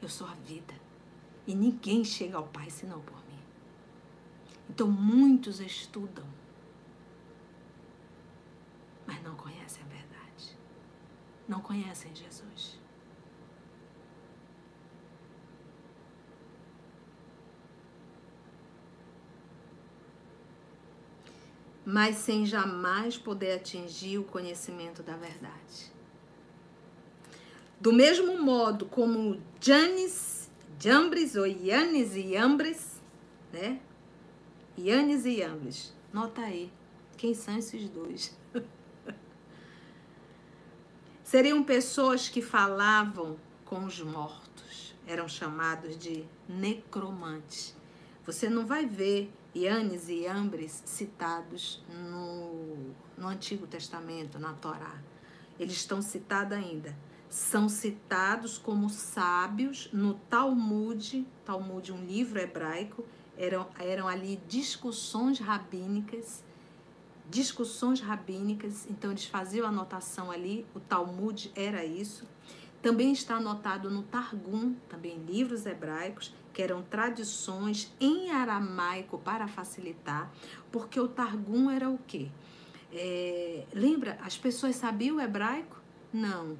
[0.00, 0.74] Eu sou a vida.
[1.46, 3.42] E ninguém chega ao Pai senão por mim.
[4.68, 6.26] Então muitos estudam,
[9.06, 9.85] mas não conhecem.
[11.48, 12.78] Não conhecem Jesus.
[21.86, 25.92] mas sem jamais poder atingir o conhecimento da verdade.
[27.80, 33.00] Do mesmo modo como Janis, Jambres ou Yanis e Yambres,
[33.52, 33.80] né?
[34.76, 35.94] Yanis e Yambres.
[36.12, 36.72] Nota aí,
[37.16, 38.36] quem são esses dois?
[41.26, 47.74] Seriam pessoas que falavam com os mortos, eram chamados de necromantes.
[48.24, 55.02] Você não vai ver Ianes e Ambres citados no, no Antigo Testamento, na Torá.
[55.58, 56.96] Eles estão citados ainda.
[57.28, 63.04] São citados como sábios no Talmud, Talmud, um livro hebraico,
[63.36, 66.44] eram, eram ali discussões rabínicas,
[67.28, 72.26] discussões rabínicas, então eles faziam anotação ali, o Talmud era isso.
[72.80, 80.30] Também está anotado no Targum, também livros hebraicos, que eram tradições em aramaico para facilitar,
[80.70, 82.28] porque o Targum era o quê?
[82.92, 85.80] É, lembra, as pessoas sabiam o hebraico?
[86.12, 86.56] Não.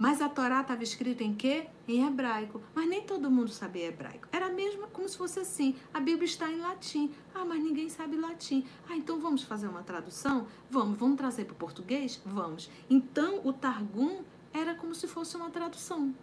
[0.00, 1.66] Mas a Torá estava escrita em quê?
[1.86, 2.62] Em hebraico.
[2.74, 4.26] Mas nem todo mundo sabia hebraico.
[4.32, 5.76] Era mesmo como se fosse assim.
[5.92, 7.12] A Bíblia está em latim.
[7.34, 8.64] Ah, mas ninguém sabe latim.
[8.88, 10.46] Ah, então vamos fazer uma tradução?
[10.70, 10.98] Vamos.
[10.98, 12.18] Vamos trazer para o português?
[12.24, 12.70] Vamos.
[12.88, 14.22] Então o Targum
[14.54, 16.14] era como se fosse uma tradução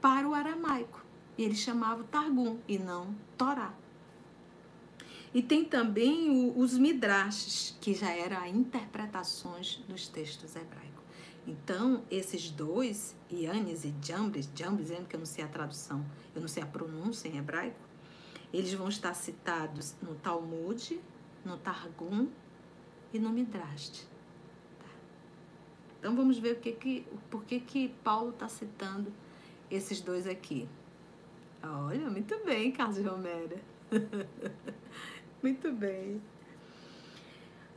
[0.00, 1.04] para o aramaico.
[1.36, 3.74] E ele chamava Targum e não Torá.
[5.34, 10.87] E tem também os midrashes, que já eram interpretações dos textos hebraicos.
[11.48, 16.48] Então, esses dois, Ianes e Jambres, Jambres, que eu não sei a tradução, eu não
[16.48, 17.80] sei a pronúncia em hebraico,
[18.52, 21.00] eles vão estar citados no Talmud,
[21.46, 22.28] no Targum
[23.14, 24.06] e no Midrash.
[24.78, 24.90] Tá?
[25.98, 29.10] Então vamos ver o que que, por que, que Paulo está citando
[29.70, 30.68] esses dois aqui.
[31.62, 33.58] Olha, muito bem, Carlos Romero.
[35.42, 36.20] muito bem.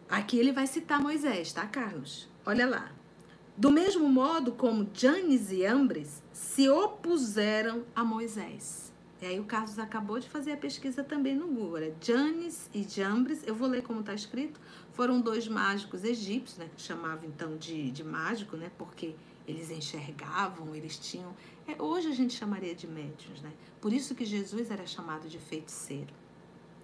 [0.10, 2.28] Aqui ele vai citar Moisés, tá, Carlos?
[2.46, 3.01] Olha lá.
[3.58, 8.92] Do mesmo modo como Janes e Ambres se opuseram a Moisés.
[9.22, 11.78] E aí o Carlos acabou de fazer a pesquisa também no Google.
[11.78, 14.60] É Janes e Jambres, eu vou ler como está escrito.
[14.94, 16.70] Foram dois mágicos egípcios, né?
[16.76, 18.72] Que chamavam então de, de mágico, né?
[18.80, 19.14] Porque
[19.48, 21.36] eles enxergavam, eles tinham.
[21.68, 23.52] É, hoje a gente chamaria de médios, né?
[23.80, 26.14] Por isso que Jesus era chamado de feiticeiro.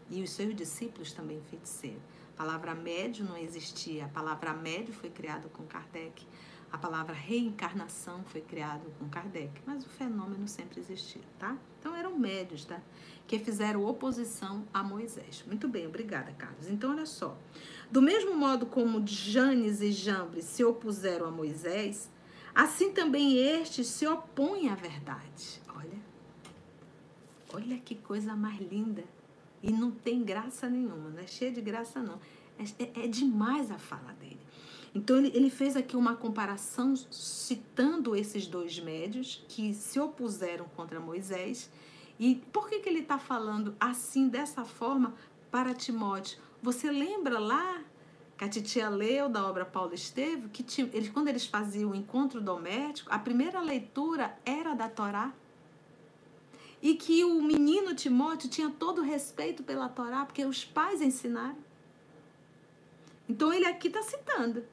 [0.10, 2.02] E os seus discípulos também feiticeiros.
[2.36, 4.06] A palavra médio não existia.
[4.06, 6.24] A palavra médio foi criada com Kardec.
[6.72, 11.58] A palavra reencarnação foi criada com Kardec, mas o fenômeno sempre existiu, tá?
[11.80, 12.82] Então eram médios, tá?
[13.26, 15.44] Que fizeram oposição a Moisés.
[15.48, 16.68] Muito bem, obrigada, Carlos.
[16.68, 17.38] Então, olha só.
[17.90, 22.12] Do mesmo modo como Janes e Jambres se opuseram a Moisés,
[22.54, 25.62] assim também estes se opõem à verdade.
[25.74, 26.00] Olha.
[27.54, 29.06] Olha que coisa mais linda.
[29.64, 32.20] E não tem graça nenhuma, não é cheia de graça, não.
[32.60, 34.40] É, é, é demais a fala dele.
[34.94, 41.00] Então, ele, ele fez aqui uma comparação citando esses dois médios que se opuseram contra
[41.00, 41.70] Moisés.
[42.20, 45.14] E por que, que ele está falando assim, dessa forma,
[45.52, 46.40] para Timóteo?
[46.62, 47.84] Você lembra lá
[48.38, 52.40] que a titia leu da obra Paulo Estevo, que eles, quando eles faziam o encontro
[52.40, 55.34] doméstico, a primeira leitura era da Torá?
[56.82, 61.58] E que o menino Timóteo tinha todo o respeito pela Torá, porque os pais ensinaram.
[63.28, 64.64] Então ele aqui está citando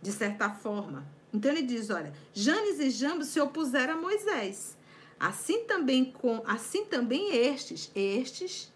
[0.00, 1.06] de certa forma.
[1.32, 4.76] Então ele diz, olha, Janes e Jambos se opuseram a Moisés.
[5.18, 8.72] Assim também com, assim também estes, estes,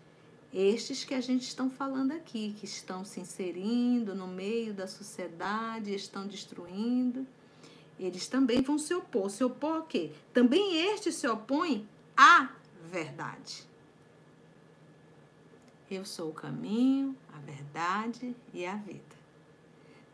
[0.53, 5.95] estes que a gente estão falando aqui, que estão se inserindo no meio da sociedade,
[5.95, 7.27] estão destruindo,
[7.99, 9.31] eles também vão se opor.
[9.31, 10.13] Se opor a quê?
[10.33, 12.51] Também estes se opõem à
[12.91, 13.67] verdade.
[15.91, 19.14] Eu sou o caminho, a verdade e a vida.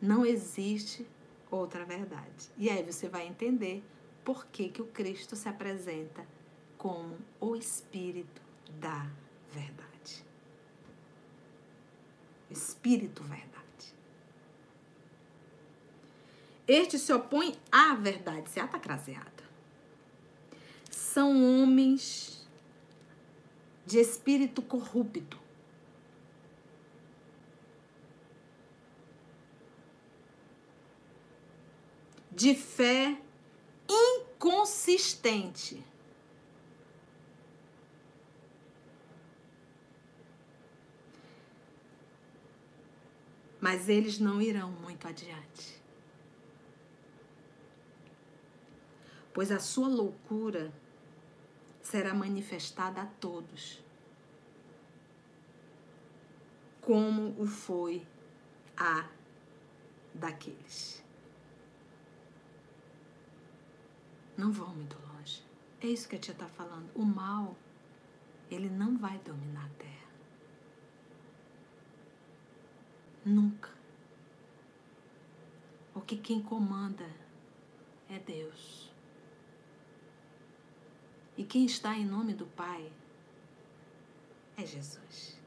[0.01, 1.07] Não existe
[1.49, 2.49] outra verdade.
[2.57, 3.83] E aí você vai entender
[4.23, 6.25] por que, que o Cristo se apresenta
[6.77, 8.41] como o Espírito
[8.79, 9.07] da
[9.51, 10.25] verdade.
[12.49, 13.51] Espírito verdade.
[16.67, 19.29] Este se opõe à verdade, se ata craseada.
[20.89, 22.47] São homens
[23.85, 25.40] de espírito corrupto
[32.31, 33.17] de fé
[33.87, 35.83] inconsistente.
[43.59, 45.79] Mas eles não irão muito adiante.
[49.33, 50.73] Pois a sua loucura
[51.81, 53.83] será manifestada a todos,
[56.81, 58.05] como o foi
[58.75, 59.07] a
[60.13, 61.00] daqueles.
[64.41, 65.43] Não vão muito longe.
[65.79, 66.89] É isso que a tia está falando.
[66.95, 67.55] O mal,
[68.49, 70.09] ele não vai dominar a terra.
[73.23, 73.69] Nunca.
[75.93, 77.07] Porque quem comanda
[78.09, 78.91] é Deus.
[81.37, 82.91] E quem está em nome do Pai
[84.57, 85.39] é Jesus.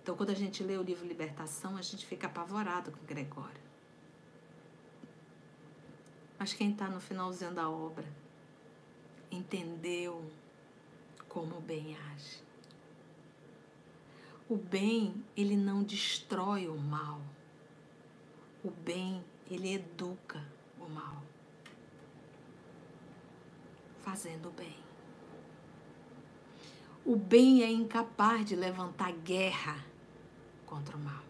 [0.00, 3.67] Então, quando a gente lê o livro Libertação, a gente fica apavorado com Gregório.
[6.38, 8.06] Mas quem está no finalzinho da obra
[9.30, 10.30] entendeu
[11.28, 12.42] como o bem age.
[14.48, 17.20] O bem, ele não destrói o mal.
[18.62, 20.42] O bem, ele educa
[20.80, 21.22] o mal.
[24.00, 24.76] Fazendo o bem.
[27.04, 29.84] O bem é incapaz de levantar guerra
[30.64, 31.24] contra o mal.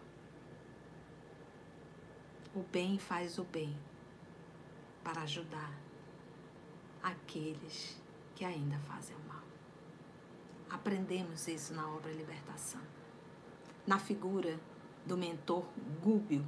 [2.55, 3.75] O bem faz o bem
[5.03, 5.73] para ajudar
[7.01, 7.99] aqueles
[8.35, 9.43] que ainda fazem o mal.
[10.69, 12.81] Aprendemos isso na obra Libertação,
[13.85, 14.59] na figura
[15.05, 15.65] do mentor
[16.01, 16.45] Gúbio.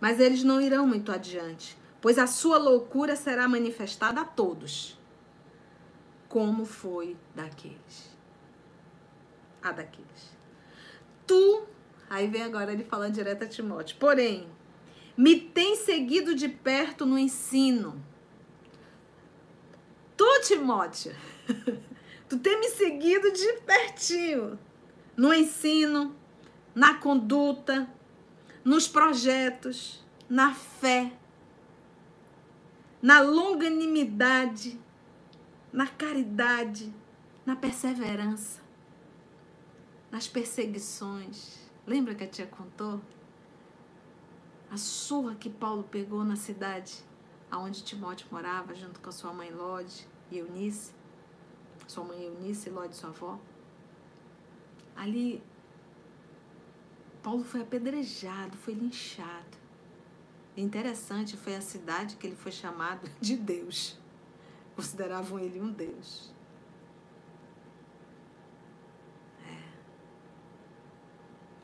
[0.00, 4.98] Mas eles não irão muito adiante, pois a sua loucura será manifestada a todos,
[6.28, 8.14] como foi daqueles.
[9.62, 10.33] A daqueles.
[11.26, 11.62] Tu,
[12.08, 14.48] aí vem agora ele falando direto a Timóteo, porém,
[15.16, 18.02] me tem seguido de perto no ensino.
[20.16, 21.14] Tu, Timóteo,
[22.28, 24.58] tu tem me seguido de pertinho
[25.16, 26.14] no ensino,
[26.74, 27.88] na conduta,
[28.64, 31.12] nos projetos, na fé,
[33.00, 34.80] na longanimidade,
[35.72, 36.92] na caridade,
[37.44, 38.63] na perseverança
[40.14, 41.58] nas perseguições.
[41.84, 43.00] Lembra que a tia contou?
[44.70, 47.02] A surra que Paulo pegou na cidade
[47.50, 50.92] aonde Timóteo morava, junto com a sua mãe Lode e Eunice,
[51.88, 53.40] sua mãe Eunice e Lode, sua avó.
[54.94, 55.42] Ali,
[57.20, 59.58] Paulo foi apedrejado, foi linchado.
[60.56, 63.98] interessante foi a cidade que ele foi chamado de Deus.
[64.76, 66.33] Consideravam ele um Deus.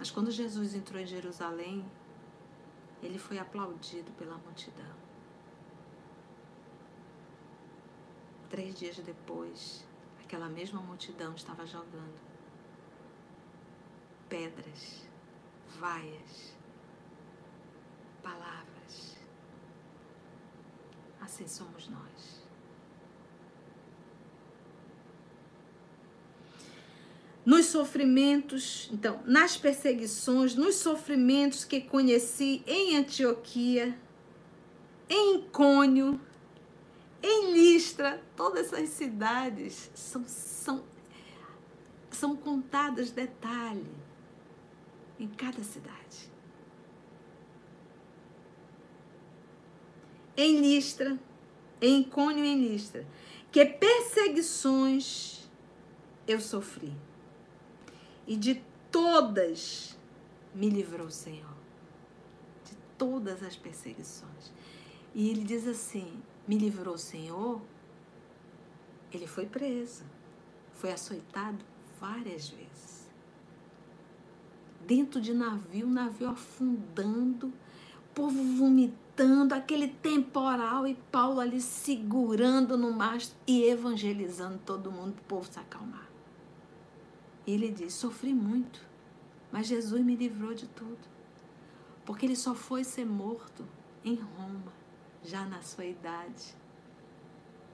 [0.01, 1.84] Mas quando Jesus entrou em Jerusalém,
[3.03, 4.96] ele foi aplaudido pela multidão.
[8.48, 9.84] Três dias depois,
[10.24, 12.18] aquela mesma multidão estava jogando
[14.26, 15.07] pedras,
[15.78, 16.57] vaias,
[18.22, 19.18] palavras.
[21.20, 22.40] Assim somos nós.
[27.44, 33.96] Nos sofrimentos, então, nas perseguições, nos sofrimentos que conheci em Antioquia,
[35.08, 36.20] em Icônio,
[37.22, 40.84] em Listra, todas essas cidades são, são,
[42.10, 43.86] são contadas detalhe
[45.18, 46.30] em cada cidade.
[50.36, 51.18] Em Listra,
[51.80, 53.06] em Icônio e em Listra,
[53.52, 55.48] que perseguições
[56.26, 56.92] eu sofri.
[58.30, 58.62] E de
[58.92, 59.98] todas
[60.54, 61.56] me livrou o Senhor.
[62.64, 64.52] De todas as perseguições.
[65.12, 67.60] E ele diz assim: me livrou o Senhor,
[69.12, 70.04] ele foi preso,
[70.74, 71.58] foi açoitado
[72.00, 73.10] várias vezes.
[74.86, 77.52] Dentro de navio, navio afundando,
[78.14, 85.22] povo vomitando, aquele temporal e Paulo ali segurando no mastro e evangelizando todo mundo para
[85.22, 86.09] o povo se acalmar.
[87.51, 88.86] Ele diz: Sofri muito,
[89.51, 91.09] mas Jesus me livrou de tudo,
[92.05, 93.66] porque ele só foi ser morto
[94.05, 94.72] em Roma
[95.24, 96.55] já na sua idade,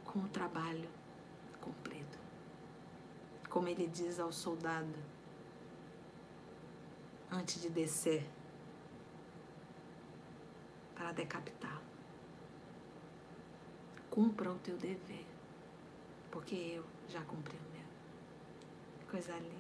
[0.05, 0.89] com o trabalho
[1.61, 2.17] cumprido.
[3.51, 4.95] Como ele diz ao soldado,
[7.31, 8.27] antes de descer
[10.95, 11.85] para decapitá-lo:
[14.09, 15.27] cumpra o teu dever,
[16.31, 17.66] porque eu já cumpri.
[19.17, 19.57] Coisa linda.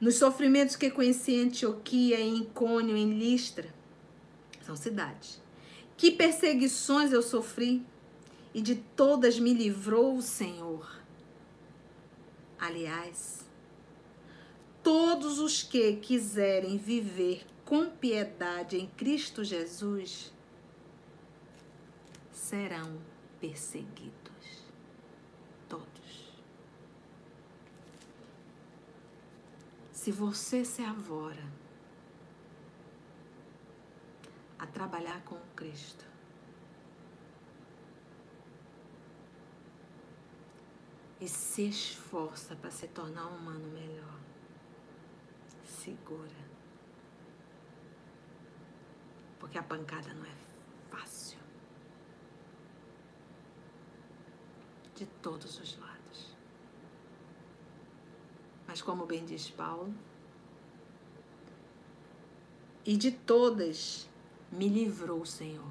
[0.00, 3.74] Nos sofrimentos que conheci em Antioquia, em Icônio, em Listra,
[4.62, 5.42] são cidades
[5.96, 7.84] que perseguições eu sofri,
[8.54, 11.02] e de todas me livrou o Senhor.
[12.56, 13.44] Aliás,
[14.80, 20.32] todos os que quiserem viver com piedade em Cristo Jesus
[22.30, 22.96] serão
[23.40, 24.14] perseguidos.
[25.68, 26.34] Todos.
[30.04, 31.50] Se você se avora
[34.58, 36.04] a trabalhar com Cristo.
[41.18, 44.20] E se esforça para se tornar um humano melhor.
[45.64, 46.44] Segura.
[49.40, 50.36] Porque a pancada não é
[50.90, 51.38] fácil.
[54.94, 55.93] De todos os lados.
[58.74, 59.94] Mas como bem diz Paulo,
[62.84, 64.10] e de todas
[64.50, 65.70] me livrou o Senhor.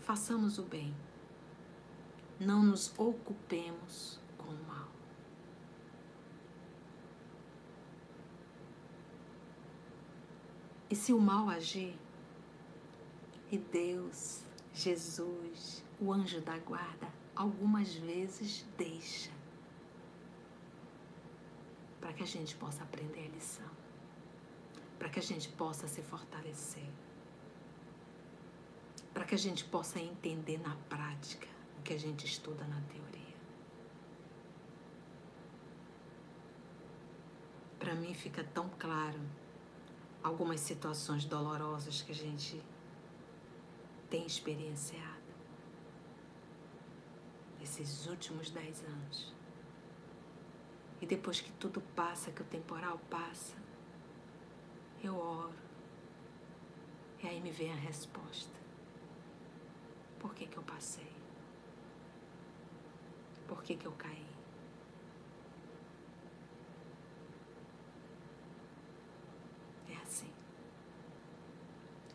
[0.00, 0.96] Façamos o bem.
[2.40, 4.88] Não nos ocupemos com o mal.
[10.88, 11.94] E se o mal agir,
[13.50, 19.41] e Deus, Jesus, o anjo da guarda, algumas vezes deixa
[22.02, 23.82] para que a gente possa aprender a lição
[25.02, 26.88] para que a gente possa se fortalecer,
[29.12, 31.48] para que a gente possa entender na prática
[31.80, 33.34] o que a gente estuda na teoria.
[37.80, 39.18] Para mim fica tão claro
[40.22, 42.62] algumas situações dolorosas que a gente
[44.08, 45.32] tem experienciado
[47.60, 49.41] esses últimos dez anos.
[51.02, 53.56] E depois que tudo passa, que o temporal passa,
[55.02, 55.52] eu oro.
[57.20, 58.56] E aí me vem a resposta.
[60.20, 61.10] Por que, que eu passei?
[63.48, 64.24] Por que, que eu caí?
[69.90, 70.30] É assim.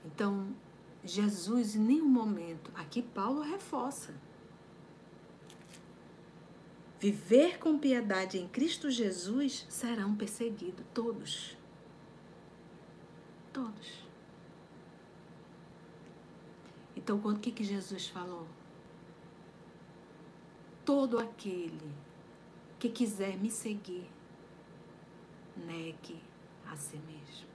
[0.06, 0.56] Então,
[1.04, 4.16] Jesus em nenhum momento, aqui Paulo reforça.
[7.00, 11.58] Viver com piedade em Cristo Jesus serão perseguidos todos.
[13.54, 14.08] todos.
[16.96, 18.48] Então, o que, que Jesus falou?
[20.84, 21.92] Todo aquele
[22.80, 24.10] que quiser me seguir,
[25.56, 26.22] negue
[26.66, 27.48] a si mesmo.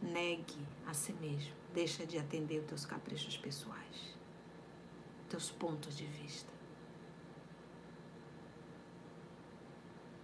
[0.00, 1.54] Negue a si mesmo.
[1.74, 4.16] Deixa de atender os teus caprichos pessoais,
[5.32, 6.52] teus pontos de vista.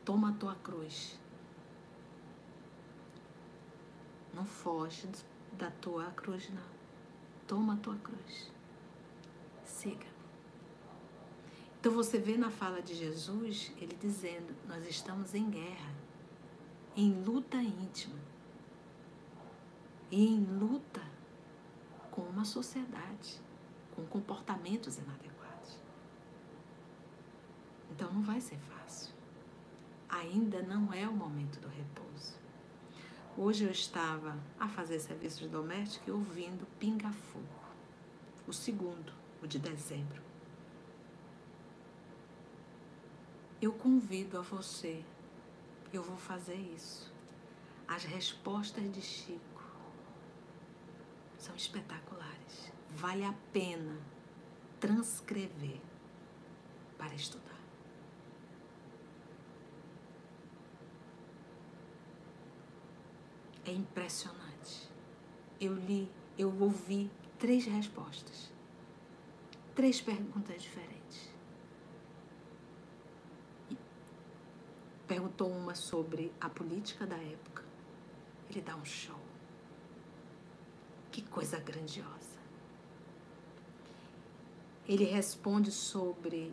[0.05, 1.19] Toma a tua cruz.
[4.35, 5.09] Não foge
[5.55, 6.69] da tua cruz, não.
[7.47, 8.53] Toma a tua cruz.
[9.65, 10.07] Siga.
[11.81, 15.95] Então você vê na fala de Jesus ele dizendo: Nós estamos em guerra,
[16.95, 18.21] em luta íntima,
[20.11, 21.01] e em luta
[22.11, 23.41] com uma sociedade,
[23.99, 25.77] com comportamentos inadequados.
[27.91, 29.13] Então não vai ser fácil.
[30.09, 32.37] Ainda não é o momento do repouso.
[33.37, 37.45] Hoje eu estava a fazer serviços domésticos ouvindo Pinga Fogo,
[38.47, 39.13] o segundo,
[39.43, 40.23] o de dezembro.
[43.61, 45.05] Eu convido a você,
[45.93, 47.13] eu vou fazer isso.
[47.89, 49.65] As respostas de Chico
[51.37, 52.78] são espetaculares.
[52.97, 53.99] Vale a pena
[54.81, 55.81] transcrever
[56.97, 57.61] para estudar.
[63.65, 64.89] É impressionante.
[65.61, 68.51] Eu li, eu ouvi três respostas,
[69.75, 71.29] três perguntas diferentes.
[75.07, 77.65] Perguntou uma sobre a política da época.
[78.51, 79.19] Ele dá um show.
[81.11, 82.18] Que coisa grandiosa.
[84.89, 86.53] Ele responde sobre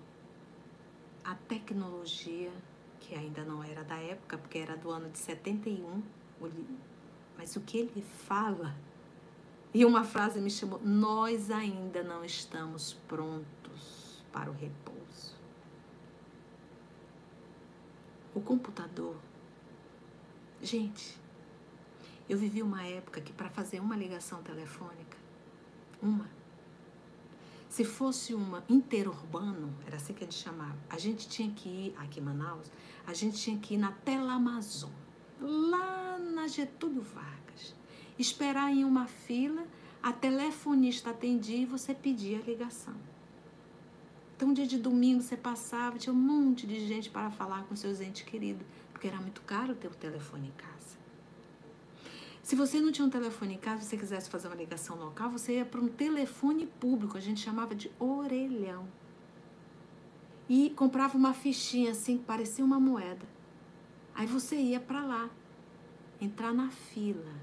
[1.23, 2.51] a tecnologia,
[2.99, 6.03] que ainda não era da época, porque era do ano de 71,
[7.37, 8.75] mas o que ele fala,
[9.73, 15.35] e uma frase me chamou: Nós ainda não estamos prontos para o repouso.
[18.33, 19.15] O computador.
[20.61, 21.17] Gente,
[22.27, 25.17] eu vivi uma época que para fazer uma ligação telefônica,
[26.01, 26.27] uma,
[27.75, 31.95] se fosse uma interurbano, era assim que a gente chamava, a gente tinha que ir,
[31.97, 32.71] aqui em Manaus,
[33.05, 34.41] a gente tinha que ir na Tela
[35.41, 37.75] lá na Getúlio Vargas.
[38.17, 39.67] Esperar em uma fila,
[40.01, 42.95] a telefonista atendia e você pedia a ligação.
[44.37, 47.99] Então, dia de domingo você passava, tinha um monte de gente para falar com seus
[47.99, 50.74] entes queridos, porque era muito caro ter o telefone em casa.
[52.45, 55.53] Se você não tinha um telefone em casa, você quisesse fazer uma ligação local, você
[55.53, 58.87] ia para um telefone público, a gente chamava de orelhão.
[60.47, 63.25] E comprava uma fichinha assim, que parecia uma moeda.
[64.13, 65.27] Aí você ia para lá,
[66.21, 67.33] entrar na fila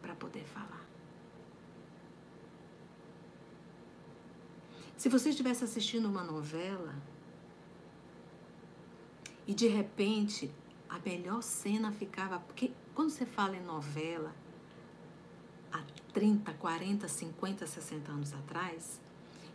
[0.00, 0.86] para poder falar.
[4.96, 6.94] Se você estivesse assistindo uma novela
[9.48, 10.48] e de repente
[10.88, 12.38] a melhor cena ficava.
[12.38, 14.34] Porque quando você fala em novela,
[15.72, 15.82] há
[16.12, 19.00] 30, 40, 50, 60 anos atrás,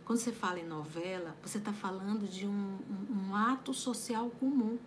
[0.04, 2.78] quando você fala em novela, você está falando de um,
[3.10, 4.78] um, ato social comum.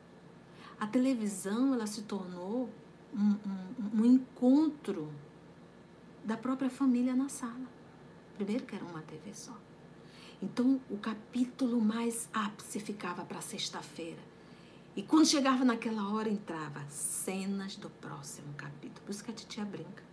[0.79, 2.69] A televisão ela se tornou
[3.13, 5.13] um, um, um encontro
[6.25, 7.67] da própria família na sala.
[8.35, 9.55] Primeiro que era uma TV só.
[10.41, 14.30] Então o capítulo mais ápice ficava para sexta-feira.
[14.95, 19.01] E quando chegava naquela hora, entrava cenas do próximo capítulo.
[19.05, 20.03] Por isso que a titia brinca.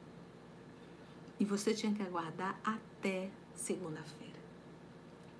[1.40, 4.38] E você tinha que aguardar até segunda-feira.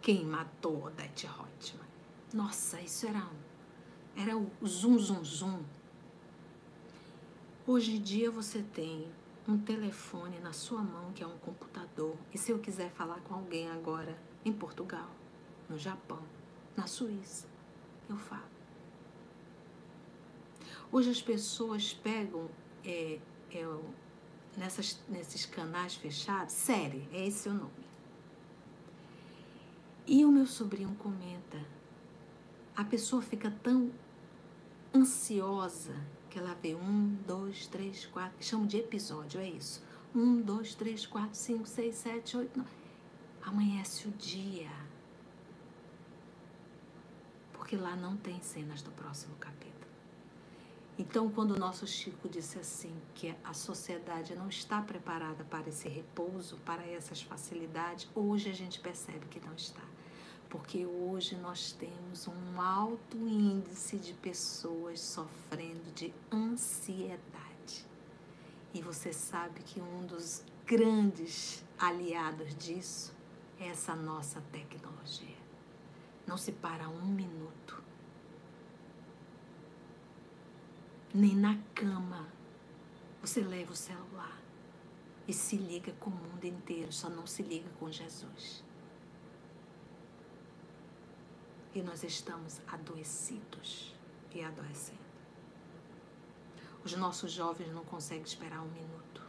[0.01, 1.89] Quem matou Odete Reutemann?
[2.33, 3.49] Nossa, isso era um
[4.21, 5.63] era o zum, zum, zum.
[7.65, 9.07] Hoje em dia você tem
[9.47, 12.17] um telefone na sua mão que é um computador.
[12.35, 15.09] E se eu quiser falar com alguém agora em Portugal,
[15.69, 16.21] no Japão,
[16.77, 17.47] na Suíça,
[18.09, 18.58] eu falo.
[20.91, 22.49] Hoje as pessoas pegam
[22.83, 23.19] é,
[23.53, 23.79] é,
[24.57, 27.89] nessas, nesses canais fechados, série, é esse o nome.
[30.07, 31.63] E o meu sobrinho comenta,
[32.75, 33.91] a pessoa fica tão
[34.95, 35.95] ansiosa,
[36.31, 39.83] que ela vê um, dois, três, quatro, chamo de episódio, é isso.
[40.15, 42.71] Um, dois, três, quatro, cinco, seis, sete, oito, nove.
[43.43, 44.71] Amanhece o dia.
[47.53, 49.78] Porque lá não tem cenas do próximo capítulo.
[50.99, 55.89] Então, quando o nosso Chico disse assim, que a sociedade não está preparada para esse
[55.89, 59.85] repouso, para essas facilidades, hoje a gente percebe que não está.
[60.49, 67.87] Porque hoje nós temos um alto índice de pessoas sofrendo de ansiedade.
[68.75, 73.15] E você sabe que um dos grandes aliados disso
[73.61, 75.37] é essa nossa tecnologia.
[76.27, 77.88] Não se para um minuto.
[81.19, 82.29] Nem na cama
[83.21, 84.41] você leva o celular
[85.27, 88.63] e se liga com o mundo inteiro, só não se liga com Jesus.
[91.75, 93.97] E nós estamos adoecidos
[94.33, 95.01] e adoecendo.
[96.85, 99.21] Os nossos jovens não conseguem esperar um minuto.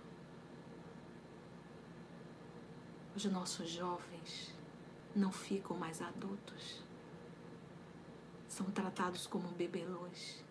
[3.15, 4.53] Os nossos jovens
[5.15, 6.83] não ficam mais adultos.
[8.47, 10.47] São tratados como bebelôs.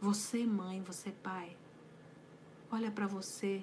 [0.00, 1.56] Você, mãe, você, pai,
[2.70, 3.62] olha para você,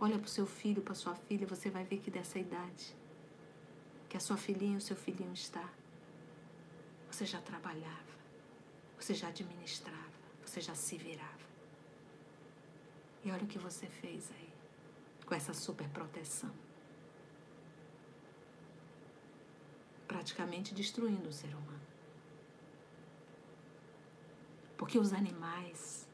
[0.00, 2.96] olha para o seu filho, para sua filha, você vai ver que dessa idade
[4.08, 5.68] que a sua filhinha, o seu filhinho está,
[7.10, 8.16] você já trabalhava,
[8.98, 11.46] você já administrava, você já se virava.
[13.24, 14.52] E olha o que você fez aí,
[15.26, 16.52] com essa super proteção.
[20.06, 21.85] Praticamente destruindo o ser humano.
[24.76, 26.06] Porque os animais,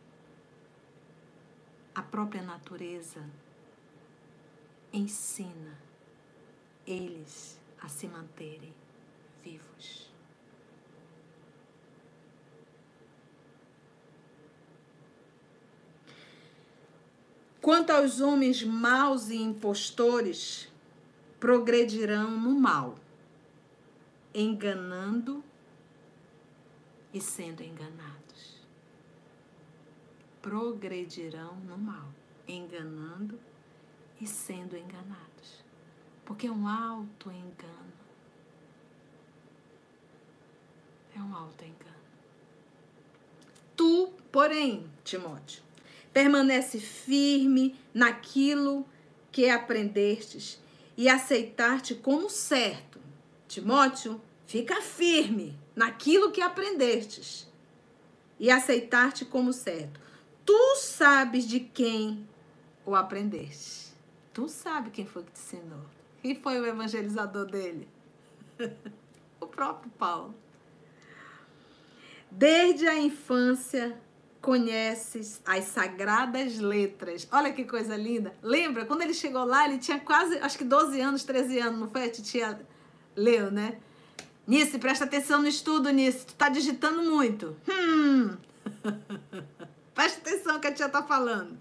[1.95, 3.25] a própria natureza,
[4.93, 5.79] ensina
[6.87, 8.75] eles a se manterem
[9.43, 10.13] vivos.
[17.61, 20.69] Quanto aos homens maus e impostores,
[21.39, 22.97] progredirão no mal,
[24.35, 25.45] enganando
[27.15, 28.52] e sendo enganados.
[30.43, 32.09] Progredirão no mal,
[32.47, 33.39] enganando
[34.21, 35.65] e sendo enganados.
[36.25, 37.93] Porque é um alto engano.
[41.17, 41.93] É um alto engano.
[43.77, 45.63] Tu, porém, Timóteo,
[46.13, 48.87] permanece firme naquilo
[49.31, 50.61] que aprendestes
[50.97, 53.01] e aceitar-te como certo.
[53.49, 57.49] Timóteo, fica firme naquilo que aprendestes
[58.39, 60.02] e aceitar-te como certo.
[60.45, 62.27] Tu sabes de quem
[62.85, 63.93] o aprendeste.
[64.33, 65.85] Tu sabe quem foi que te ensinou.
[66.21, 67.89] Quem foi o evangelizador dele?
[69.41, 70.35] o próprio Paulo.
[72.31, 73.99] Desde a infância
[74.41, 77.29] conheces as sagradas letras.
[77.31, 78.35] Olha que coisa linda.
[78.43, 81.91] Lembra, quando ele chegou lá, ele tinha quase, acho que 12 anos, 13 anos, não
[81.91, 82.05] foi?
[82.05, 82.61] A titia
[83.15, 83.79] leu, né?
[84.47, 86.27] Nice, presta atenção no estudo, Nice.
[86.27, 87.57] Tu tá digitando muito.
[87.69, 88.37] Hum.
[89.95, 91.59] presta atenção que a tia tá falando.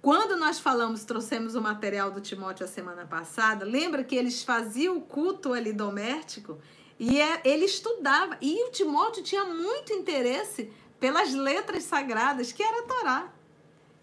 [0.00, 4.98] Quando nós falamos, trouxemos o material do Timóteo a semana passada, lembra que eles faziam
[4.98, 6.58] o culto ali doméstico
[6.98, 8.36] e é, ele estudava.
[8.40, 10.70] E o Timóteo tinha muito interesse
[11.00, 13.32] pelas letras sagradas, que era a Torá.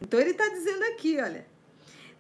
[0.02, 1.48] Então ele está dizendo aqui, olha.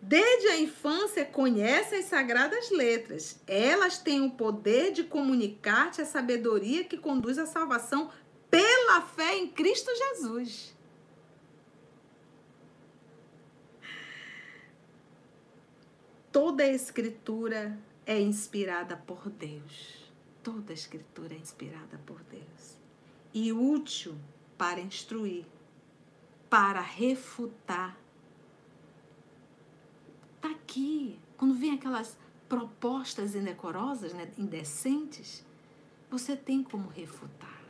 [0.01, 3.39] Desde a infância conhece as sagradas letras.
[3.47, 8.09] Elas têm o poder de comunicar-te a sabedoria que conduz à salvação
[8.49, 10.72] pela fé em Cristo Jesus.
[16.33, 17.77] Toda a escritura
[18.07, 20.11] é inspirada por Deus.
[20.41, 22.75] Toda a escritura é inspirada por Deus.
[23.31, 24.15] E útil
[24.57, 25.45] para instruir,
[26.49, 27.95] para refutar.
[30.37, 31.19] Está aqui.
[31.37, 32.17] Quando vem aquelas
[32.49, 35.45] propostas indecorosas, né, indecentes,
[36.09, 37.61] você tem como refutar.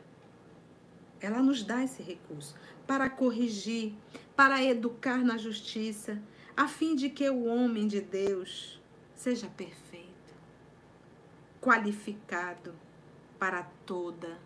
[1.20, 3.92] Ela nos dá esse recurso para corrigir,
[4.34, 6.18] para educar na justiça,
[6.56, 8.80] a fim de que o homem de Deus
[9.14, 10.34] seja perfeito,
[11.60, 12.74] qualificado
[13.38, 14.38] para toda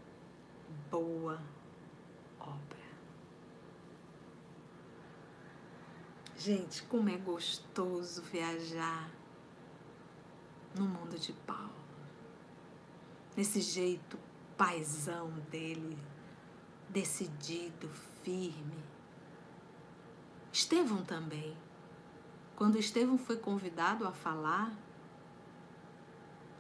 [0.91, 1.41] boa
[6.39, 9.11] Gente, como é gostoso viajar
[10.73, 11.75] no mundo de Paulo.
[13.37, 14.17] Nesse jeito
[14.57, 15.99] paisão dele,
[16.89, 17.91] decidido,
[18.23, 18.85] firme.
[20.53, 21.57] Estevão também.
[22.59, 24.77] Quando Estevão foi convidado a falar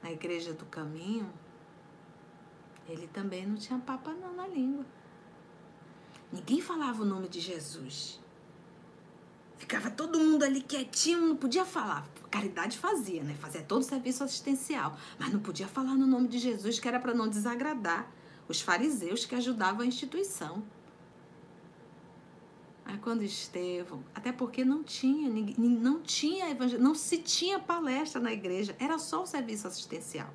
[0.00, 1.28] na igreja do caminho,
[2.88, 4.86] ele também não tinha papa não na língua.
[6.32, 8.20] Ninguém falava o nome de Jesus.
[9.56, 12.06] Ficava todo mundo ali quietinho, não podia falar.
[12.30, 13.34] Caridade fazia, né?
[13.34, 17.00] Fazia todo o serviço assistencial, mas não podia falar no nome de Jesus, que era
[17.00, 18.08] para não desagradar
[18.46, 20.62] os fariseus que ajudavam a instituição
[22.96, 25.28] quando Estevão, até porque não tinha,
[25.58, 26.80] não tinha evangel...
[26.80, 30.32] não se tinha palestra na igreja, era só o serviço assistencial.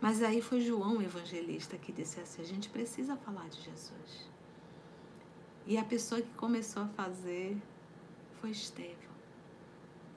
[0.00, 4.30] Mas aí foi João o evangelista que disse assim: a gente precisa falar de Jesus.
[5.66, 7.56] E a pessoa que começou a fazer
[8.40, 9.14] foi Estevão,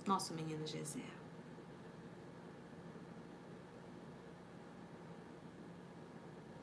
[0.06, 1.06] nosso menino Gesiel.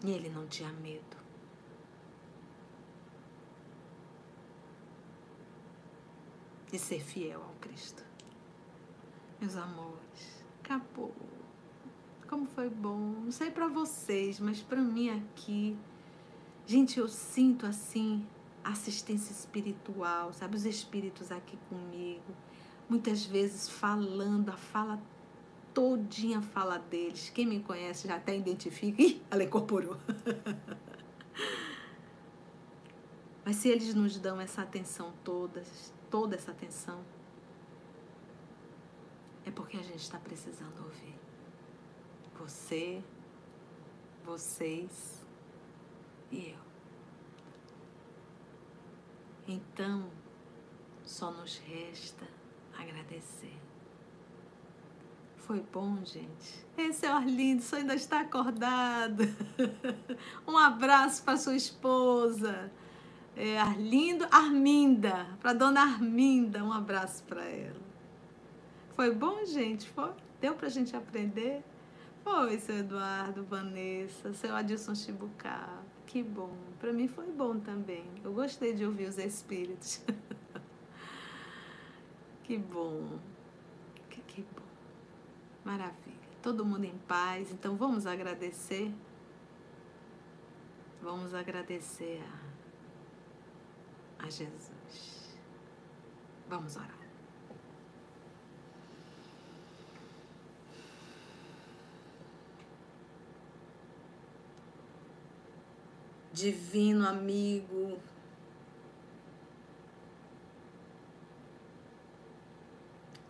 [0.02, 1.19] E ele não tinha medo.
[6.70, 8.04] De ser fiel ao Cristo.
[9.40, 11.14] Meus amores, acabou.
[12.28, 12.98] Como foi bom.
[13.24, 15.76] Não sei para vocês, mas para mim aqui,
[16.66, 18.24] gente, eu sinto assim
[18.62, 20.56] assistência espiritual, sabe?
[20.56, 22.34] Os espíritos aqui comigo,
[22.88, 25.02] muitas vezes falando, a fala
[25.72, 27.30] todinha fala deles.
[27.30, 29.00] Quem me conhece já até identifica.
[29.02, 29.96] Ih, ela incorporou.
[33.44, 35.64] Mas se eles nos dão essa atenção toda,
[36.10, 37.00] toda essa atenção,
[39.44, 41.18] é porque a gente está precisando ouvir.
[42.38, 43.02] Você,
[44.24, 45.24] vocês
[46.30, 46.58] e eu.
[49.46, 50.10] Então,
[51.04, 52.26] só nos resta
[52.78, 53.58] agradecer.
[55.36, 56.64] Foi bom, gente.
[56.76, 59.24] Esse é o Arlindo, você ainda está acordado.
[60.46, 62.70] Um abraço para sua esposa.
[63.36, 67.80] É, Arlindo, Arminda, para dona Arminda, um abraço para ela.
[68.94, 69.88] Foi bom, gente?
[69.88, 70.10] Foi?
[70.40, 71.62] Deu para a gente aprender?
[72.22, 75.68] Foi, seu Eduardo, Vanessa, seu Adilson Chibucá.
[76.06, 76.54] Que bom.
[76.78, 78.04] Para mim foi bom também.
[78.24, 80.02] Eu gostei de ouvir os espíritos.
[82.42, 83.18] que bom.
[84.08, 84.66] Que, que bom.
[85.64, 86.18] Maravilha.
[86.42, 87.52] Todo mundo em paz.
[87.52, 88.92] Então vamos agradecer.
[91.00, 92.50] Vamos agradecer a,
[94.22, 95.36] a Jesus.
[96.48, 96.98] Vamos orar.
[106.32, 107.98] Divino amigo,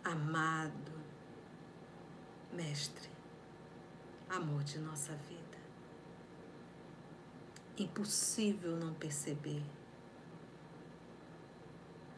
[0.03, 0.71] amado,
[2.53, 3.09] Mestre,
[4.29, 5.41] amor de nossa vida.
[7.77, 9.63] Impossível não perceber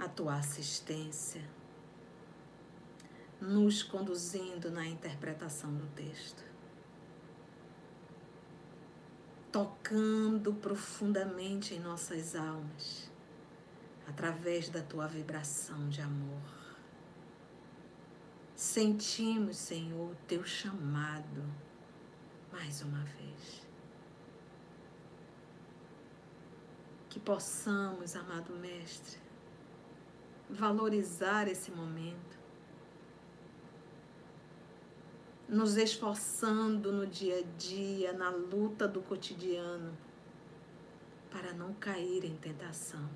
[0.03, 1.41] a tua assistência,
[3.39, 6.43] nos conduzindo na interpretação do texto,
[9.51, 13.11] tocando profundamente em nossas almas,
[14.07, 16.63] através da tua vibração de amor
[18.63, 21.43] sentimos, Senhor, o teu chamado
[22.51, 23.67] mais uma vez.
[27.09, 29.19] Que possamos, amado Mestre,
[30.53, 32.37] valorizar esse momento,
[35.49, 39.97] nos esforçando no dia a dia, na luta do cotidiano,
[41.31, 43.09] para não cair em tentação,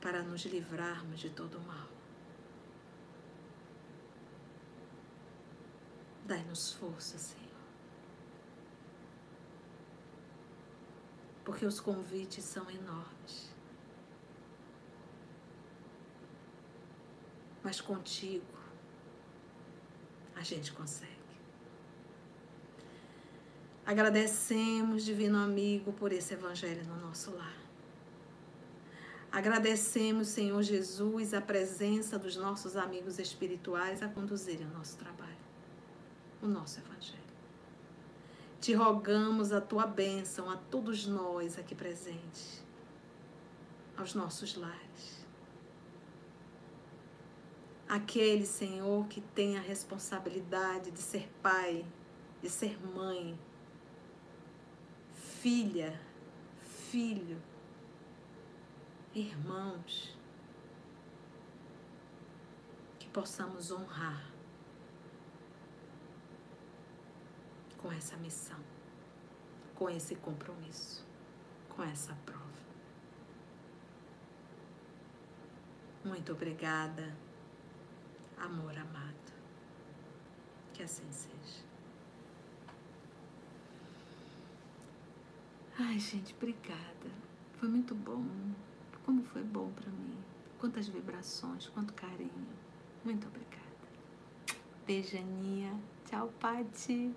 [0.00, 1.88] para nos livrarmos de todo mal.
[6.24, 7.42] Dai-nos força, Senhor.
[11.44, 13.51] Porque os convites são enormes.
[17.62, 18.44] Mas contigo
[20.34, 21.10] a gente consegue.
[23.84, 27.56] Agradecemos, Divino Amigo, por esse Evangelho no nosso lar.
[29.30, 35.42] Agradecemos, Senhor Jesus, a presença dos nossos amigos espirituais a conduzirem o nosso trabalho
[36.42, 37.22] o nosso Evangelho.
[38.60, 42.62] Te rogamos a tua bênção a todos nós aqui presentes,
[43.96, 45.21] aos nossos lares.
[47.92, 51.84] Aquele, Senhor, que tem a responsabilidade de ser pai,
[52.40, 53.38] de ser mãe,
[55.12, 56.00] filha,
[56.90, 57.36] filho,
[59.14, 60.16] irmãos,
[62.98, 64.24] que possamos honrar
[67.76, 68.60] com essa missão,
[69.74, 71.06] com esse compromisso,
[71.68, 72.40] com essa prova.
[76.02, 77.14] Muito obrigada,
[78.44, 79.32] amor amado.
[80.72, 81.62] Que assim seja.
[85.78, 87.10] Ai, gente, obrigada.
[87.54, 88.24] Foi muito bom.
[89.04, 90.16] Como foi bom para mim.
[90.58, 92.46] Quantas vibrações, quanto carinho.
[93.04, 93.62] Muito obrigada.
[94.86, 95.78] Beijo, Aninha.
[96.04, 97.14] Tchau, Pati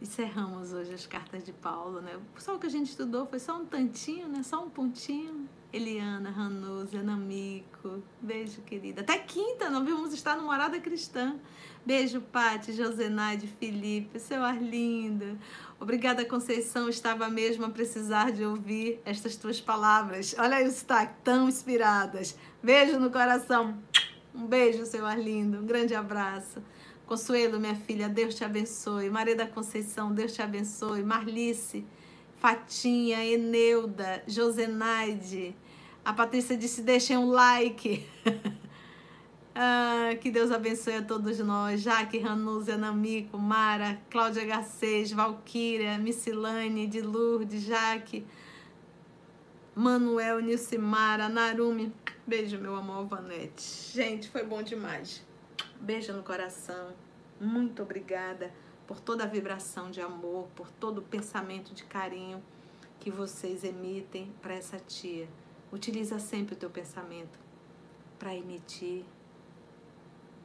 [0.00, 2.18] encerramos hoje as cartas de Paulo, né?
[2.38, 4.42] Só o que a gente estudou foi só um tantinho, né?
[4.42, 5.48] Só um pontinho.
[5.72, 8.02] Eliana, Ranusa, Namico.
[8.20, 9.02] Beijo, querida.
[9.02, 11.36] Até quinta, nós vamos estar no Morada Cristã.
[11.86, 15.38] Beijo, Pati, Josenaide, Felipe, seu Arlindo.
[15.78, 16.88] Obrigada, Conceição.
[16.88, 20.34] Estava mesmo a precisar de ouvir estas tuas palavras.
[20.38, 22.36] Olha aí o sotaque, tão inspiradas.
[22.62, 23.78] Beijo no coração.
[24.34, 25.58] Um beijo, seu Arlindo.
[25.58, 26.60] Um grande abraço.
[27.06, 29.08] Consuelo, minha filha, Deus te abençoe.
[29.08, 31.02] Maria da Conceição, Deus te abençoe.
[31.02, 31.86] Marlice.
[32.40, 35.54] Fatinha, Eneuda, Josenaide.
[36.02, 38.06] A Patrícia disse: deixem um like.
[39.54, 41.82] ah, que Deus abençoe a todos nós.
[41.82, 48.26] Jaque, Ranúzia, Namico, Mara, Cláudia Garcês, Valquíria, Missilane, de Lourdes, Jaque,
[49.74, 51.92] Manuel, Nilcimara, Narumi.
[52.26, 53.92] Beijo, meu amor, Vanete.
[53.92, 55.22] Gente, foi bom demais.
[55.78, 56.94] Beijo no coração.
[57.38, 58.50] Muito obrigada
[58.90, 62.42] por toda a vibração de amor, por todo o pensamento de carinho
[62.98, 65.28] que vocês emitem para essa tia.
[65.70, 67.38] Utiliza sempre o teu pensamento
[68.18, 69.04] para emitir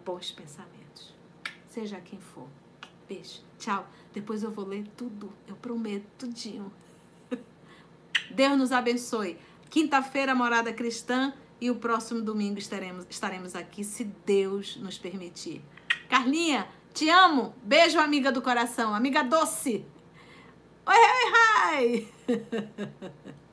[0.05, 1.15] bons pensamentos,
[1.67, 2.47] seja quem for.
[3.09, 3.87] Beijo, tchau.
[4.13, 6.71] Depois eu vou ler tudo, eu prometo, tudinho.
[8.29, 9.39] Deus nos abençoe.
[9.71, 15.63] Quinta-feira, Morada Cristã, e o próximo domingo estaremos, estaremos aqui, se Deus nos permitir.
[16.07, 17.53] Carlinha, te amo.
[17.61, 19.85] Beijo, amiga do coração, amiga doce.
[20.87, 23.35] Oi, oi, oi.